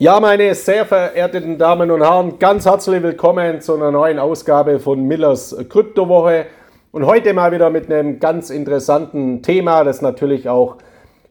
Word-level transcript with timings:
Ja, 0.00 0.20
meine 0.20 0.54
sehr 0.54 0.86
verehrten 0.86 1.58
Damen 1.58 1.90
und 1.90 2.02
Herren, 2.02 2.38
ganz 2.38 2.66
herzlich 2.66 3.02
willkommen 3.02 3.60
zu 3.60 3.74
einer 3.74 3.90
neuen 3.90 4.20
Ausgabe 4.20 4.78
von 4.78 5.02
Millers 5.02 5.56
Kryptowoche. 5.68 6.46
Und 6.92 7.04
heute 7.04 7.34
mal 7.34 7.50
wieder 7.50 7.68
mit 7.68 7.90
einem 7.90 8.20
ganz 8.20 8.50
interessanten 8.50 9.42
Thema, 9.42 9.82
das 9.82 10.00
natürlich 10.00 10.48
auch 10.48 10.76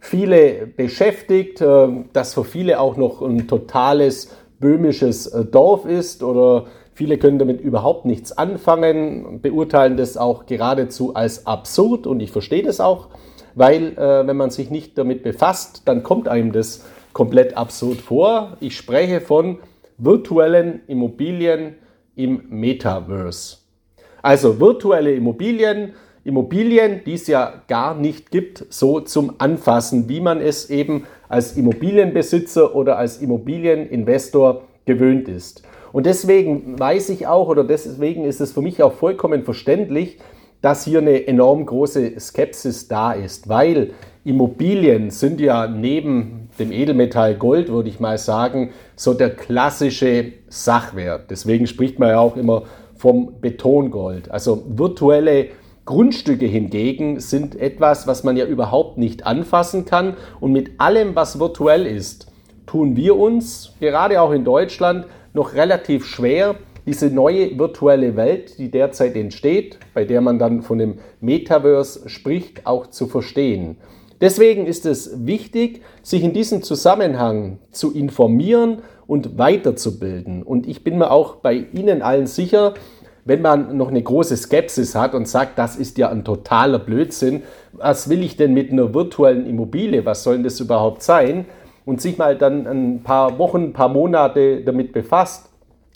viele 0.01 0.67
beschäftigt, 0.67 1.61
äh, 1.61 1.87
das 2.11 2.33
für 2.33 2.43
viele 2.43 2.81
auch 2.81 2.97
noch 2.97 3.21
ein 3.21 3.47
totales 3.47 4.35
böhmisches 4.59 5.27
äh, 5.27 5.45
Dorf 5.45 5.85
ist 5.85 6.21
oder 6.21 6.65
viele 6.93 7.17
können 7.17 7.39
damit 7.39 7.61
überhaupt 7.61 8.03
nichts 8.03 8.37
anfangen, 8.37 9.39
beurteilen 9.41 9.95
das 9.95 10.17
auch 10.17 10.45
geradezu 10.45 11.15
als 11.15 11.47
absurd 11.47 12.05
und 12.05 12.19
ich 12.19 12.33
verstehe 12.33 12.63
das 12.63 12.81
auch, 12.81 13.07
weil 13.55 13.97
äh, 13.97 14.27
wenn 14.27 14.35
man 14.35 14.49
sich 14.49 14.69
nicht 14.69 14.97
damit 14.97 15.23
befasst, 15.23 15.83
dann 15.85 16.03
kommt 16.03 16.27
einem 16.27 16.51
das 16.51 16.83
komplett 17.17 17.57
absurd 17.57 17.99
vor. 17.99 18.57
Ich 18.59 18.77
spreche 18.77 19.21
von 19.21 19.57
virtuellen 19.97 20.81
Immobilien 20.85 21.73
im 22.15 22.43
Metaverse. 22.49 23.57
Also 24.21 24.59
virtuelle 24.59 25.15
Immobilien, 25.15 25.93
Immobilien, 26.23 27.01
die 27.07 27.15
es 27.15 27.25
ja 27.25 27.63
gar 27.67 27.95
nicht 27.95 28.29
gibt, 28.29 28.67
so 28.69 28.99
zum 28.99 29.33
Anfassen, 29.39 30.07
wie 30.07 30.21
man 30.21 30.39
es 30.39 30.69
eben 30.69 31.07
als 31.27 31.57
Immobilienbesitzer 31.57 32.75
oder 32.75 32.99
als 32.99 33.17
Immobilieninvestor 33.17 34.67
gewöhnt 34.85 35.27
ist. 35.27 35.63
Und 35.93 36.05
deswegen 36.05 36.79
weiß 36.79 37.09
ich 37.09 37.25
auch, 37.25 37.47
oder 37.47 37.63
deswegen 37.63 38.25
ist 38.25 38.41
es 38.41 38.51
für 38.51 38.61
mich 38.61 38.83
auch 38.83 38.93
vollkommen 38.93 39.43
verständlich, 39.43 40.19
dass 40.61 40.85
hier 40.85 40.99
eine 40.99 41.27
enorm 41.27 41.65
große 41.65 42.19
Skepsis 42.19 42.87
da 42.87 43.13
ist, 43.13 43.49
weil 43.49 43.93
Immobilien 44.23 45.09
sind 45.09 45.41
ja 45.41 45.67
neben 45.67 46.36
dem 46.59 46.71
Edelmetall 46.71 47.35
Gold, 47.35 47.69
würde 47.69 47.89
ich 47.89 47.99
mal 47.99 48.17
sagen, 48.17 48.71
so 48.95 49.13
der 49.13 49.29
klassische 49.29 50.33
Sachwert. 50.49 51.29
Deswegen 51.29 51.67
spricht 51.67 51.99
man 51.99 52.09
ja 52.09 52.19
auch 52.19 52.35
immer 52.35 52.63
vom 52.95 53.39
Betongold. 53.41 54.31
Also 54.31 54.63
virtuelle 54.67 55.47
Grundstücke 55.85 56.45
hingegen 56.45 57.19
sind 57.19 57.55
etwas, 57.55 58.07
was 58.07 58.23
man 58.23 58.35
ja 58.35 58.45
überhaupt 58.45 58.97
nicht 58.97 59.25
anfassen 59.25 59.85
kann. 59.85 60.15
Und 60.39 60.51
mit 60.51 60.79
allem, 60.79 61.15
was 61.15 61.39
virtuell 61.39 61.85
ist, 61.85 62.27
tun 62.65 62.95
wir 62.95 63.15
uns, 63.17 63.73
gerade 63.79 64.21
auch 64.21 64.31
in 64.31 64.43
Deutschland, 64.43 65.05
noch 65.33 65.53
relativ 65.53 66.05
schwer, 66.05 66.55
diese 66.85 67.07
neue 67.07 67.57
virtuelle 67.57 68.15
Welt, 68.15 68.57
die 68.57 68.71
derzeit 68.71 69.15
entsteht, 69.15 69.77
bei 69.93 70.05
der 70.05 70.21
man 70.21 70.39
dann 70.39 70.61
von 70.61 70.77
dem 70.77 70.99
Metaverse 71.19 72.07
spricht, 72.09 72.65
auch 72.65 72.87
zu 72.87 73.07
verstehen. 73.07 73.77
Deswegen 74.19 74.65
ist 74.65 74.85
es 74.85 75.25
wichtig, 75.25 75.81
sich 76.01 76.23
in 76.23 76.33
diesem 76.33 76.63
Zusammenhang 76.63 77.59
zu 77.71 77.93
informieren 77.93 78.79
und 79.05 79.37
weiterzubilden. 79.37 80.41
Und 80.43 80.67
ich 80.67 80.83
bin 80.83 80.97
mir 80.97 81.11
auch 81.11 81.35
bei 81.35 81.53
Ihnen 81.73 82.01
allen 82.01 82.25
sicher, 82.25 82.73
wenn 83.25 83.41
man 83.41 83.77
noch 83.77 83.89
eine 83.89 84.01
große 84.01 84.37
Skepsis 84.37 84.95
hat 84.95 85.13
und 85.13 85.27
sagt, 85.27 85.59
das 85.59 85.75
ist 85.75 85.97
ja 85.97 86.09
ein 86.09 86.23
totaler 86.23 86.79
Blödsinn, 86.79 87.43
was 87.73 88.09
will 88.09 88.23
ich 88.23 88.37
denn 88.37 88.53
mit 88.53 88.71
einer 88.71 88.93
virtuellen 88.93 89.45
Immobilie, 89.45 90.05
was 90.05 90.23
soll 90.23 90.41
das 90.41 90.59
überhaupt 90.59 91.03
sein? 91.03 91.45
Und 91.85 92.01
sich 92.01 92.17
mal 92.17 92.37
dann 92.37 92.65
ein 92.65 93.03
paar 93.03 93.37
Wochen, 93.37 93.65
ein 93.65 93.73
paar 93.73 93.89
Monate 93.89 94.61
damit 94.61 94.93
befasst, 94.93 95.49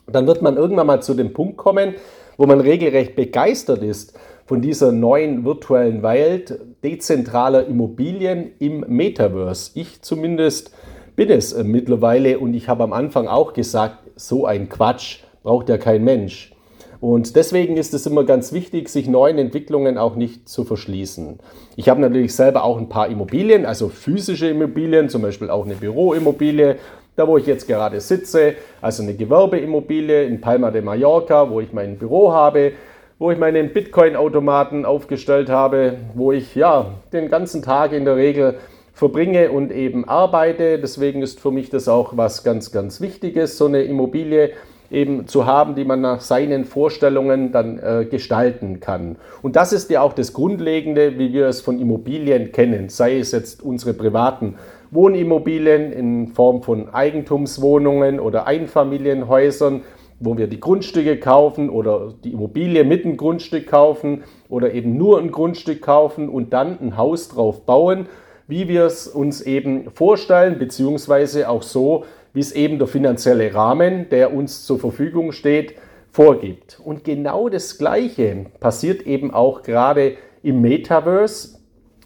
dann 0.08 0.28
wird 0.28 0.42
man 0.42 0.58
irgendwann 0.58 0.88
mal 0.88 1.02
zu 1.02 1.14
dem 1.14 1.34
Punkt 1.34 1.58
kommen, 1.58 1.96
wo 2.38 2.46
man 2.46 2.60
regelrecht 2.60 3.16
begeistert 3.16 3.82
ist 3.82 4.18
von 4.52 4.60
dieser 4.60 4.92
neuen 4.92 5.46
virtuellen 5.46 6.04
Welt 6.04 6.60
dezentraler 6.84 7.68
Immobilien 7.68 8.52
im 8.60 8.84
Metaverse. 8.86 9.72
Ich 9.76 10.02
zumindest 10.02 10.76
bin 11.16 11.30
es 11.30 11.54
äh, 11.54 11.64
mittlerweile 11.64 12.38
und 12.38 12.54
ich 12.54 12.68
habe 12.68 12.84
am 12.84 12.92
Anfang 12.92 13.30
auch 13.30 13.54
gesagt, 13.54 14.00
so 14.18 14.46
ein 14.46 14.68
Quatsch 14.68 15.20
braucht 15.42 15.70
ja 15.70 15.78
kein 15.78 16.04
Mensch. 16.04 16.52
Und 17.00 17.38
deswegen 17.38 17.78
ist 17.78 17.94
es 17.94 18.06
immer 18.06 18.26
ganz 18.26 18.52
wichtig, 18.52 18.90
sich 18.90 19.08
neuen 19.08 19.38
Entwicklungen 19.38 19.98
auch 19.98 20.18
nicht 20.18 20.50
zu 20.50 20.66
verschließen. 20.66 21.40
Ich 21.78 21.88
habe 21.88 22.02
natürlich 22.02 22.36
selber 22.36 22.66
auch 22.66 22.78
ein 22.78 22.90
paar 22.90 23.08
Immobilien, 23.08 23.66
also 23.66 23.88
physische 23.88 24.50
Immobilien, 24.50 25.08
zum 25.08 25.22
Beispiel 25.22 25.50
auch 25.50 25.64
eine 25.64 25.76
Büroimmobilie, 25.76 26.76
da 27.16 27.26
wo 27.26 27.38
ich 27.38 27.46
jetzt 27.46 27.70
gerade 27.70 28.02
sitze, 28.02 28.56
also 28.82 29.02
eine 29.02 29.14
Gewerbeimmobilie 29.14 30.26
in 30.26 30.42
Palma 30.42 30.72
de 30.72 30.82
Mallorca, 30.82 31.50
wo 31.50 31.62
ich 31.62 31.72
mein 31.72 31.98
Büro 31.98 32.34
habe 32.34 32.74
wo 33.22 33.30
ich 33.30 33.38
meinen 33.38 33.72
Bitcoin-Automaten 33.72 34.84
aufgestellt 34.84 35.48
habe, 35.48 35.98
wo 36.16 36.32
ich 36.32 36.56
ja 36.56 36.88
den 37.14 37.30
ganzen 37.30 37.62
Tag 37.62 37.92
in 37.92 38.04
der 38.04 38.16
Regel 38.16 38.56
verbringe 38.94 39.52
und 39.52 39.72
eben 39.72 40.10
arbeite. 40.10 40.80
Deswegen 40.80 41.22
ist 41.22 41.40
für 41.40 41.52
mich 41.52 41.70
das 41.70 41.88
auch 41.88 42.18
was 42.18 42.44
ganz, 42.44 42.72
ganz 42.72 43.00
Wichtiges, 43.00 43.60
so 43.60 43.68
eine 43.68 43.84
Immobilie 43.84 44.54
eben 44.90 45.28
zu 45.28 45.46
haben, 45.46 45.76
die 45.76 45.86
man 45.86 46.02
nach 46.02 46.22
seinen 46.22 46.66
Vorstellungen 46.66 47.52
dann 47.52 47.78
äh, 47.78 48.06
gestalten 48.10 48.80
kann. 48.80 49.18
Und 49.44 49.56
das 49.56 49.72
ist 49.72 49.92
ja 49.92 50.02
auch 50.02 50.14
das 50.14 50.34
Grundlegende, 50.34 51.20
wie 51.20 51.32
wir 51.32 51.46
es 51.46 51.62
von 51.62 51.80
Immobilien 51.80 52.52
kennen, 52.52 52.90
sei 52.90 53.20
es 53.20 53.34
jetzt 53.34 53.62
unsere 53.62 53.94
privaten 53.94 54.56
Wohnimmobilien 54.90 55.94
in 55.94 56.30
Form 56.30 56.64
von 56.64 56.92
Eigentumswohnungen 56.92 58.20
oder 58.20 58.48
Einfamilienhäusern 58.48 59.84
wo 60.22 60.38
wir 60.38 60.48
die 60.48 60.60
Grundstücke 60.60 61.18
kaufen 61.18 61.70
oder 61.70 62.14
die 62.24 62.32
Immobilie 62.32 62.84
mit 62.84 63.04
einem 63.04 63.18
Grundstück 63.18 63.68
kaufen 63.68 64.24
oder 64.48 64.74
eben 64.74 64.96
nur 64.98 65.20
ein 65.20 65.32
Grundstück 65.32 65.82
kaufen 65.82 66.30
und 66.30 66.54
dann 66.54 66.80
ein 66.80 66.96
Haus 66.96 67.28
drauf 67.28 67.66
bauen, 67.66 68.08
wie 68.48 68.68
wir 68.68 68.86
es 68.86 69.08
uns 69.08 69.42
eben 69.42 69.90
vorstellen, 69.92 70.60
beziehungsweise 70.60 71.50
auch 71.50 71.64
so, 71.64 72.06
wie 72.34 72.40
es 72.40 72.52
eben 72.52 72.78
der 72.78 72.88
finanzielle 72.88 73.54
Rahmen, 73.54 74.10
der 74.10 74.34
uns 74.34 74.66
zur 74.66 74.80
Verfügung 74.80 75.32
steht, 75.32 75.76
vorgibt. 76.12 76.80
Und 76.84 77.04
genau 77.04 77.50
das 77.50 77.78
Gleiche 77.78 78.46
passiert 78.60 79.04
eben 79.04 79.32
auch 79.32 79.64
gerade 79.64 80.18
im 80.44 80.62
Metaverse 80.62 81.60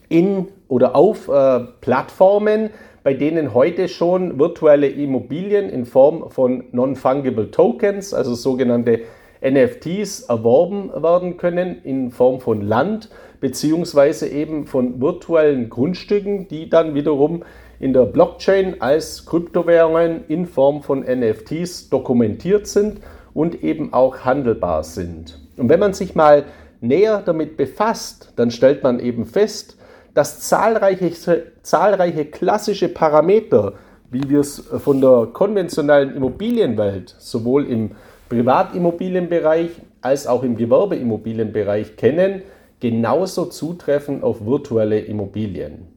in 0.07 0.47
oder 0.67 0.95
auf 0.95 1.27
äh, 1.27 1.59
Plattformen, 1.81 2.69
bei 3.05 3.13
denen 3.13 3.53
heute 3.53 3.87
schon 3.87 4.39
virtuelle 4.39 4.87
Immobilien 4.87 5.69
in 5.69 5.85
Form 5.85 6.31
von 6.31 6.63
Non-Fungible 6.71 7.51
Tokens, 7.51 8.15
also 8.15 8.33
sogenannte 8.33 9.01
NFTs, 9.47 10.21
erworben 10.21 10.89
werden 10.91 11.37
können 11.37 11.83
in 11.83 12.09
Form 12.09 12.39
von 12.41 12.61
Land 12.61 13.11
beziehungsweise 13.39 14.27
eben 14.27 14.65
von 14.65 14.99
virtuellen 14.99 15.69
Grundstücken, 15.69 16.47
die 16.47 16.67
dann 16.67 16.95
wiederum 16.95 17.43
in 17.79 17.93
der 17.93 18.05
Blockchain 18.05 18.81
als 18.81 19.27
Kryptowährungen 19.27 20.23
in 20.27 20.47
Form 20.47 20.81
von 20.81 21.01
NFTs 21.01 21.91
dokumentiert 21.91 22.65
sind 22.65 23.01
und 23.35 23.63
eben 23.63 23.93
auch 23.93 24.21
handelbar 24.25 24.83
sind. 24.83 25.39
Und 25.57 25.69
wenn 25.69 25.79
man 25.79 25.93
sich 25.93 26.15
mal 26.15 26.45
näher 26.81 27.21
damit 27.23 27.55
befasst, 27.55 28.33
dann 28.35 28.49
stellt 28.49 28.81
man 28.81 28.99
eben 28.99 29.25
fest, 29.25 29.77
dass 30.15 30.39
zahlreiche, 30.39 31.53
zahlreiche 31.65 32.25
klassische 32.25 32.89
Parameter, 32.89 33.73
wie 34.11 34.29
wir 34.29 34.39
es 34.41 34.59
von 34.59 35.01
der 35.01 35.29
konventionellen 35.33 36.15
Immobilienwelt 36.15 37.15
sowohl 37.17 37.65
im 37.65 37.91
Privatimmobilienbereich 38.29 39.71
als 40.01 40.27
auch 40.27 40.43
im 40.43 40.55
Gewerbeimmobilienbereich 40.55 41.97
kennen, 41.97 42.43
genauso 42.79 43.45
zutreffen 43.45 44.21
auf 44.21 44.45
virtuelle 44.45 44.99
Immobilien. 44.99 45.87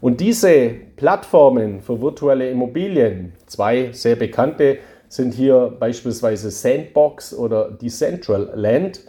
Und 0.00 0.20
diese 0.20 0.70
Plattformen 0.96 1.80
für 1.80 2.00
virtuelle 2.02 2.50
Immobilien, 2.50 3.34
zwei 3.46 3.90
sehr 3.92 4.16
bekannte, 4.16 4.78
sind 5.08 5.34
hier 5.34 5.72
beispielsweise 5.78 6.50
Sandbox 6.50 7.32
oder 7.32 7.70
Decentraland. 7.70 9.00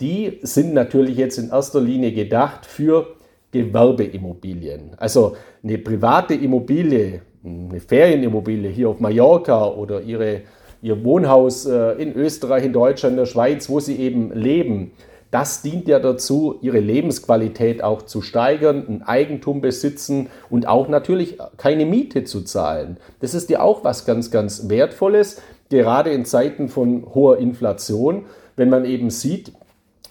Die 0.00 0.40
sind 0.42 0.74
natürlich 0.74 1.16
jetzt 1.16 1.38
in 1.38 1.50
erster 1.50 1.80
Linie 1.80 2.12
gedacht 2.12 2.66
für 2.66 3.13
Gewerbeimmobilien. 3.54 4.90
Also 4.96 5.36
eine 5.62 5.78
private 5.78 6.34
Immobilie, 6.34 7.22
eine 7.44 7.80
Ferienimmobilie 7.80 8.68
hier 8.68 8.88
auf 8.88 8.98
Mallorca 8.98 9.68
oder 9.68 10.00
ihre, 10.00 10.42
ihr 10.82 11.04
Wohnhaus 11.04 11.64
äh, 11.64 11.92
in 11.92 12.14
Österreich, 12.14 12.64
in 12.64 12.72
Deutschland, 12.72 13.12
in 13.12 13.18
der 13.18 13.26
Schweiz, 13.26 13.68
wo 13.68 13.78
sie 13.78 13.96
eben 13.96 14.32
leben. 14.32 14.90
Das 15.30 15.62
dient 15.62 15.88
ja 15.88 16.00
dazu, 16.00 16.58
ihre 16.62 16.80
Lebensqualität 16.80 17.82
auch 17.82 18.02
zu 18.02 18.22
steigern, 18.22 18.84
ein 18.88 19.02
Eigentum 19.02 19.60
besitzen 19.60 20.28
und 20.50 20.66
auch 20.66 20.88
natürlich 20.88 21.38
keine 21.56 21.86
Miete 21.86 22.24
zu 22.24 22.42
zahlen. 22.42 22.98
Das 23.20 23.34
ist 23.34 23.50
ja 23.50 23.60
auch 23.60 23.84
was 23.84 24.04
ganz, 24.04 24.30
ganz 24.30 24.68
Wertvolles, 24.68 25.40
gerade 25.70 26.10
in 26.10 26.24
Zeiten 26.24 26.68
von 26.68 27.06
hoher 27.14 27.38
Inflation, 27.38 28.26
wenn 28.56 28.68
man 28.68 28.84
eben 28.84 29.10
sieht, 29.10 29.52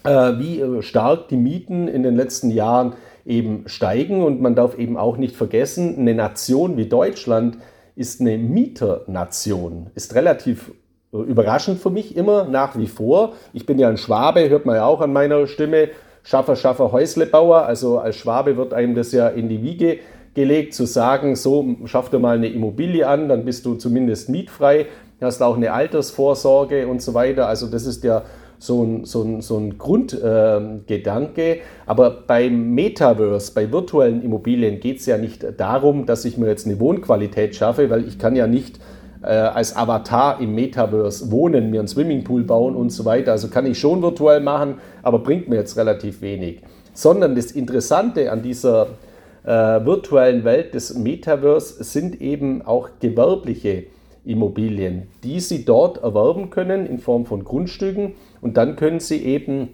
äh, 0.04 0.10
wie 0.38 0.60
äh, 0.60 0.82
stark 0.82 1.30
die 1.30 1.38
Mieten 1.38 1.88
in 1.88 2.04
den 2.04 2.16
letzten 2.16 2.52
Jahren 2.52 2.94
eben 3.26 3.64
steigen. 3.68 4.24
Und 4.24 4.42
man 4.42 4.56
darf 4.56 4.78
eben 4.78 4.98
auch 4.98 5.18
nicht 5.18 5.36
vergessen, 5.36 5.98
eine 5.98 6.14
Nation 6.14 6.78
wie 6.78 6.88
Deutschland 6.88 7.58
ist 7.96 8.22
eine 8.22 8.38
Mieternation, 8.38 9.92
ist 9.96 10.16
relativ 10.16 10.72
äh, 11.14 11.18
überraschend 11.18 11.80
für 11.80 11.92
mich 11.92 12.18
immer 12.18 12.46
nach 12.46 12.78
wie 12.78 12.88
vor. 12.88 13.34
Ich 13.54 13.66
bin 13.66 13.78
ja 13.80 13.90
ein 13.90 13.98
Schwabe, 13.98 14.50
hört 14.50 14.66
man 14.66 14.76
ja 14.76 14.86
auch 14.86 15.02
an 15.02 15.14
meiner 15.14 15.48
Stimme. 15.48 15.90
Schaffer, 16.24 16.56
Schaffer, 16.56 16.92
Häuslebauer. 16.92 17.66
Also 17.66 18.00
als 18.00 18.16
Schwabe 18.16 18.58
wird 18.58 18.74
einem 18.74 18.96
das 18.96 19.12
ja 19.12 19.28
in 19.28 19.50
die 19.50 19.62
Wiege 19.62 20.00
gelegt, 20.34 20.74
zu 20.74 20.86
sagen, 20.86 21.36
so 21.36 21.76
schaff 21.86 22.10
dir 22.10 22.20
mal 22.20 22.38
eine 22.38 22.48
Immobilie 22.48 23.08
an, 23.08 23.30
dann 23.30 23.46
bist 23.46 23.66
du 23.66 23.76
zumindest 23.76 24.30
mietfrei, 24.30 24.88
hast 25.22 25.42
auch 25.42 25.56
eine 25.56 25.74
Altersvorsorge 25.74 26.88
und 26.88 27.02
so 27.02 27.14
weiter. 27.14 27.48
Also 27.48 27.68
das 27.68 27.86
ist 27.86 28.04
ja 28.04 28.24
so 28.64 28.82
ein, 28.82 29.04
so 29.04 29.24
ein, 29.24 29.42
so 29.42 29.58
ein 29.58 29.78
Grundgedanke. 29.78 31.58
Aber 31.86 32.10
beim 32.26 32.74
Metaverse, 32.74 33.54
bei 33.54 33.72
virtuellen 33.72 34.24
Immobilien 34.24 34.80
geht 34.80 35.00
es 35.00 35.06
ja 35.06 35.18
nicht 35.18 35.46
darum, 35.58 36.06
dass 36.06 36.24
ich 36.24 36.38
mir 36.38 36.48
jetzt 36.48 36.66
eine 36.66 36.80
Wohnqualität 36.80 37.56
schaffe, 37.56 37.90
weil 37.90 38.08
ich 38.08 38.18
kann 38.18 38.38
ja 38.38 38.48
nicht 38.48 38.80
äh, 39.22 39.28
als 39.28 39.76
Avatar 39.76 40.40
im 40.40 40.56
Metaverse 40.56 41.30
wohnen, 41.30 41.72
mir 41.72 41.82
einen 41.82 41.90
Swimmingpool 41.90 42.44
bauen 42.44 42.76
und 42.76 42.92
so 42.92 43.04
weiter. 43.04 43.34
Also 43.34 43.50
kann 43.50 43.66
ich 43.66 43.78
schon 43.78 44.02
virtuell 44.02 44.40
machen, 44.40 44.76
aber 45.02 45.20
bringt 45.20 45.50
mir 45.50 45.58
jetzt 45.58 45.76
relativ 45.76 46.22
wenig. 46.22 46.62
Sondern 46.94 47.36
das 47.36 47.52
Interessante 47.52 48.32
an 48.32 48.44
dieser 48.44 48.88
äh, 49.44 49.50
virtuellen 49.50 50.46
Welt 50.46 50.74
des 50.74 50.96
Metaverse 50.96 51.84
sind 51.84 52.22
eben 52.22 52.62
auch 52.62 52.92
gewerbliche 53.02 53.88
Immobilien, 54.26 55.10
die 55.24 55.42
Sie 55.42 55.66
dort 55.66 56.02
erwerben 56.02 56.50
können 56.50 56.86
in 56.86 57.00
Form 57.00 57.26
von 57.26 57.44
Grundstücken 57.44 58.14
und 58.44 58.58
dann 58.58 58.76
können 58.76 59.00
Sie 59.00 59.24
eben 59.24 59.70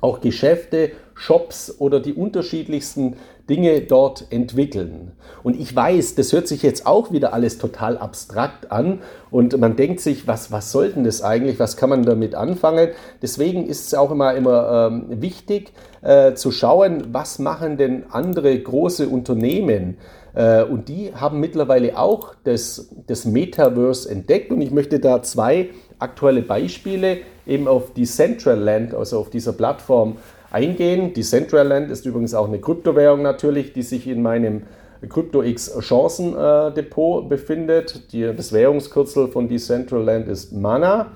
auch 0.00 0.20
Geschäfte, 0.20 0.90
Shops 1.14 1.74
oder 1.78 2.00
die 2.00 2.12
unterschiedlichsten 2.12 3.16
Dinge 3.48 3.82
dort 3.82 4.26
entwickeln. 4.30 5.12
Und 5.42 5.58
ich 5.60 5.74
weiß, 5.74 6.14
das 6.14 6.32
hört 6.32 6.48
sich 6.48 6.62
jetzt 6.62 6.86
auch 6.86 7.12
wieder 7.12 7.34
alles 7.34 7.58
total 7.58 7.98
abstrakt 7.98 8.72
an 8.72 9.00
und 9.30 9.58
man 9.58 9.76
denkt 9.76 10.00
sich, 10.00 10.26
was, 10.26 10.50
was 10.50 10.72
soll 10.72 10.92
denn 10.92 11.04
das 11.04 11.22
eigentlich, 11.22 11.58
was 11.58 11.76
kann 11.76 11.90
man 11.90 12.02
damit 12.02 12.34
anfangen? 12.34 12.88
Deswegen 13.20 13.66
ist 13.66 13.86
es 13.86 13.94
auch 13.94 14.10
immer, 14.10 14.34
immer 14.34 14.90
ähm, 14.90 15.20
wichtig 15.22 15.72
äh, 16.02 16.34
zu 16.34 16.50
schauen, 16.50 17.08
was 17.12 17.38
machen 17.38 17.76
denn 17.76 18.04
andere 18.10 18.58
große 18.58 19.08
Unternehmen? 19.08 19.98
Äh, 20.34 20.64
und 20.64 20.88
die 20.88 21.14
haben 21.14 21.40
mittlerweile 21.40 21.98
auch 21.98 22.34
das, 22.44 22.88
das 23.06 23.26
Metaverse 23.26 24.10
entdeckt 24.10 24.50
und 24.50 24.60
ich 24.62 24.70
möchte 24.70 24.98
da 24.98 25.22
zwei 25.22 25.70
aktuelle 25.98 26.42
Beispiele 26.42 27.18
eben 27.46 27.68
auf 27.68 27.92
Decentraland, 27.92 28.94
also 28.94 29.18
auf 29.18 29.30
dieser 29.30 29.52
Plattform 29.52 30.16
eingehen. 30.50 31.12
Decentraland 31.14 31.90
ist 31.90 32.06
übrigens 32.06 32.34
auch 32.34 32.46
eine 32.46 32.60
Kryptowährung 32.60 33.22
natürlich, 33.22 33.72
die 33.72 33.82
sich 33.82 34.06
in 34.06 34.22
meinem 34.22 34.62
CryptoX 35.08 35.78
Chancen 35.80 36.32
Depot 36.74 37.28
befindet. 37.28 38.12
Die, 38.12 38.22
das 38.34 38.52
Währungskürzel 38.52 39.28
von 39.28 39.48
Decentraland 39.48 40.28
ist 40.28 40.52
Mana. 40.52 41.08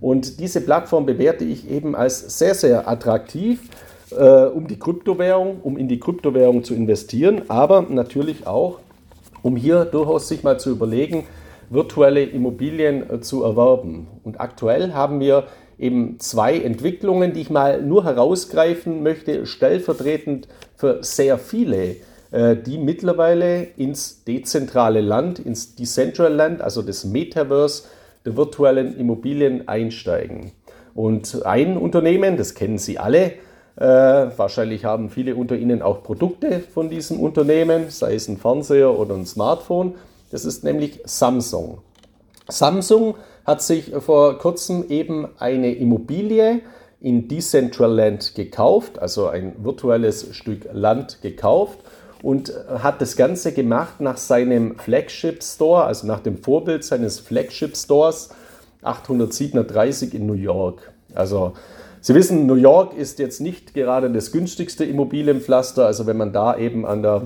Und 0.00 0.40
diese 0.40 0.60
Plattform 0.62 1.06
bewerte 1.06 1.44
ich 1.44 1.70
eben 1.70 1.94
als 1.94 2.38
sehr, 2.38 2.54
sehr 2.54 2.88
attraktiv, 2.88 3.60
äh, 4.10 4.46
um 4.46 4.66
die 4.66 4.78
Kryptowährung, 4.78 5.60
um 5.62 5.76
in 5.76 5.88
die 5.88 6.00
Kryptowährung 6.00 6.64
zu 6.64 6.74
investieren, 6.74 7.42
aber 7.48 7.82
natürlich 7.82 8.46
auch, 8.46 8.78
um 9.42 9.56
hier 9.56 9.84
durchaus 9.84 10.28
sich 10.28 10.42
mal 10.42 10.58
zu 10.58 10.70
überlegen, 10.70 11.26
virtuelle 11.68 12.24
Immobilien 12.24 13.08
äh, 13.10 13.20
zu 13.20 13.44
erwerben. 13.44 14.08
Und 14.24 14.40
aktuell 14.40 14.94
haben 14.94 15.20
wir 15.20 15.44
eben 15.80 16.20
zwei 16.20 16.58
Entwicklungen, 16.58 17.32
die 17.32 17.40
ich 17.40 17.50
mal 17.50 17.82
nur 17.82 18.04
herausgreifen 18.04 19.02
möchte, 19.02 19.46
stellvertretend 19.46 20.46
für 20.76 21.02
sehr 21.02 21.38
viele, 21.38 21.96
äh, 22.30 22.54
die 22.56 22.78
mittlerweile 22.78 23.62
ins 23.76 24.22
dezentrale 24.24 25.00
Land, 25.00 25.38
ins 25.38 25.74
Decentral 25.74 26.32
Land, 26.32 26.60
also 26.60 26.82
das 26.82 27.04
Metaverse 27.04 27.84
der 28.24 28.36
virtuellen 28.36 28.96
Immobilien 28.98 29.66
einsteigen. 29.68 30.52
Und 30.94 31.44
ein 31.46 31.76
Unternehmen, 31.76 32.36
das 32.36 32.54
kennen 32.54 32.78
Sie 32.78 32.98
alle, 32.98 33.32
äh, 33.76 33.84
wahrscheinlich 33.84 34.84
haben 34.84 35.08
viele 35.08 35.34
unter 35.34 35.56
Ihnen 35.56 35.80
auch 35.80 36.02
Produkte 36.02 36.60
von 36.60 36.90
diesem 36.90 37.18
Unternehmen, 37.18 37.88
sei 37.88 38.14
es 38.14 38.28
ein 38.28 38.36
Fernseher 38.36 38.98
oder 38.98 39.14
ein 39.14 39.24
Smartphone. 39.24 39.94
Das 40.30 40.44
ist 40.44 40.62
nämlich 40.64 41.00
Samsung. 41.04 41.78
Samsung 42.48 43.14
hat 43.44 43.62
sich 43.62 43.92
vor 43.98 44.38
kurzem 44.38 44.88
eben 44.88 45.28
eine 45.38 45.74
Immobilie 45.74 46.60
in 47.00 47.28
Decentraland 47.28 48.34
gekauft, 48.34 48.98
also 48.98 49.28
ein 49.28 49.54
virtuelles 49.62 50.34
Stück 50.36 50.68
Land 50.72 51.22
gekauft 51.22 51.78
und 52.22 52.52
hat 52.68 53.00
das 53.00 53.16
Ganze 53.16 53.52
gemacht 53.52 54.00
nach 54.00 54.18
seinem 54.18 54.78
Flagship 54.78 55.42
Store, 55.42 55.84
also 55.84 56.06
nach 56.06 56.20
dem 56.20 56.36
Vorbild 56.36 56.84
seines 56.84 57.18
Flagship 57.18 57.76
Stores 57.76 58.30
837 58.82 60.14
in 60.14 60.26
New 60.26 60.34
York. 60.34 60.92
Also 61.14 61.54
Sie 62.02 62.14
wissen, 62.14 62.46
New 62.46 62.54
York 62.54 62.96
ist 62.96 63.18
jetzt 63.18 63.40
nicht 63.40 63.74
gerade 63.74 64.10
das 64.10 64.32
günstigste 64.32 64.84
Immobilienpflaster. 64.86 65.84
Also 65.84 66.06
wenn 66.06 66.16
man 66.16 66.32
da 66.32 66.56
eben 66.56 66.86
an, 66.86 67.02
der, 67.02 67.22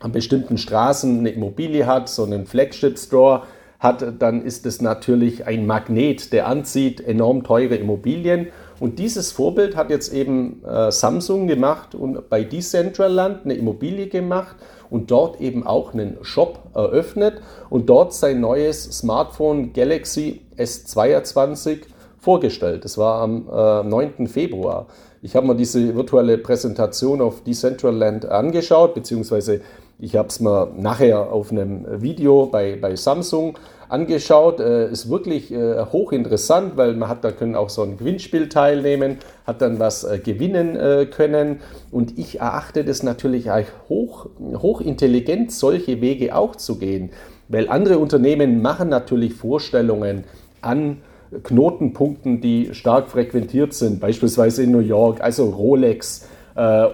an 0.00 0.10
bestimmten 0.10 0.58
Straßen 0.58 1.20
eine 1.20 1.30
Immobilie 1.30 1.86
hat, 1.86 2.08
so 2.08 2.24
einen 2.24 2.46
Flagship 2.46 2.98
Store, 2.98 3.44
hat, 3.82 4.04
dann 4.20 4.44
ist 4.44 4.64
es 4.64 4.80
natürlich 4.80 5.44
ein 5.46 5.66
Magnet, 5.66 6.32
der 6.32 6.46
anzieht 6.46 7.00
enorm 7.00 7.42
teure 7.42 7.74
Immobilien. 7.74 8.46
Und 8.78 9.00
dieses 9.00 9.32
Vorbild 9.32 9.74
hat 9.74 9.90
jetzt 9.90 10.12
eben 10.12 10.64
äh, 10.64 10.92
Samsung 10.92 11.48
gemacht 11.48 11.96
und 11.96 12.28
bei 12.30 12.44
Decentraland 12.44 13.44
eine 13.44 13.54
Immobilie 13.54 14.06
gemacht 14.06 14.54
und 14.88 15.10
dort 15.10 15.40
eben 15.40 15.66
auch 15.66 15.94
einen 15.94 16.18
Shop 16.22 16.70
eröffnet 16.74 17.42
und 17.70 17.88
dort 17.88 18.14
sein 18.14 18.40
neues 18.40 18.84
Smartphone 18.84 19.72
Galaxy 19.72 20.42
S22 20.56 21.80
vorgestellt. 22.18 22.84
Das 22.84 22.98
war 22.98 23.20
am 23.20 23.48
äh, 23.52 23.88
9. 23.88 24.28
Februar. 24.28 24.86
Ich 25.22 25.34
habe 25.34 25.46
mir 25.46 25.56
diese 25.56 25.96
virtuelle 25.96 26.38
Präsentation 26.38 27.20
auf 27.20 27.42
Decentraland 27.42 28.26
angeschaut, 28.26 28.94
beziehungsweise 28.94 29.60
ich 30.02 30.16
habe 30.16 30.28
es 30.28 30.40
mir 30.40 30.72
nachher 30.76 31.32
auf 31.32 31.52
einem 31.52 32.02
Video 32.02 32.46
bei, 32.46 32.76
bei 32.76 32.96
Samsung 32.96 33.56
angeschaut. 33.88 34.58
Äh, 34.58 34.90
ist 34.90 35.08
wirklich 35.08 35.52
äh, 35.52 35.84
hochinteressant, 35.92 36.76
weil 36.76 36.94
man 36.94 37.08
hat 37.08 37.22
da 37.22 37.30
können 37.30 37.54
auch 37.54 37.68
so 37.68 37.82
ein 37.82 37.98
Gewinnspiel 37.98 38.48
teilnehmen, 38.48 39.18
hat 39.46 39.62
dann 39.62 39.78
was 39.78 40.02
äh, 40.02 40.18
gewinnen 40.18 40.74
äh, 40.74 41.06
können. 41.06 41.60
Und 41.92 42.18
ich 42.18 42.40
erachte 42.40 42.84
das 42.84 43.04
natürlich 43.04 43.52
als 43.52 43.68
hoch, 43.88 44.26
hochintelligent, 44.40 45.52
solche 45.52 46.00
Wege 46.00 46.34
auch 46.34 46.56
zu 46.56 46.78
gehen. 46.78 47.10
Weil 47.46 47.68
andere 47.68 47.98
Unternehmen 47.98 48.60
machen 48.60 48.88
natürlich 48.88 49.34
Vorstellungen 49.34 50.24
an 50.62 50.98
Knotenpunkten, 51.44 52.40
die 52.40 52.74
stark 52.74 53.06
frequentiert 53.08 53.72
sind, 53.72 54.00
beispielsweise 54.00 54.64
in 54.64 54.72
New 54.72 54.80
York, 54.80 55.20
also 55.20 55.48
Rolex 55.50 56.26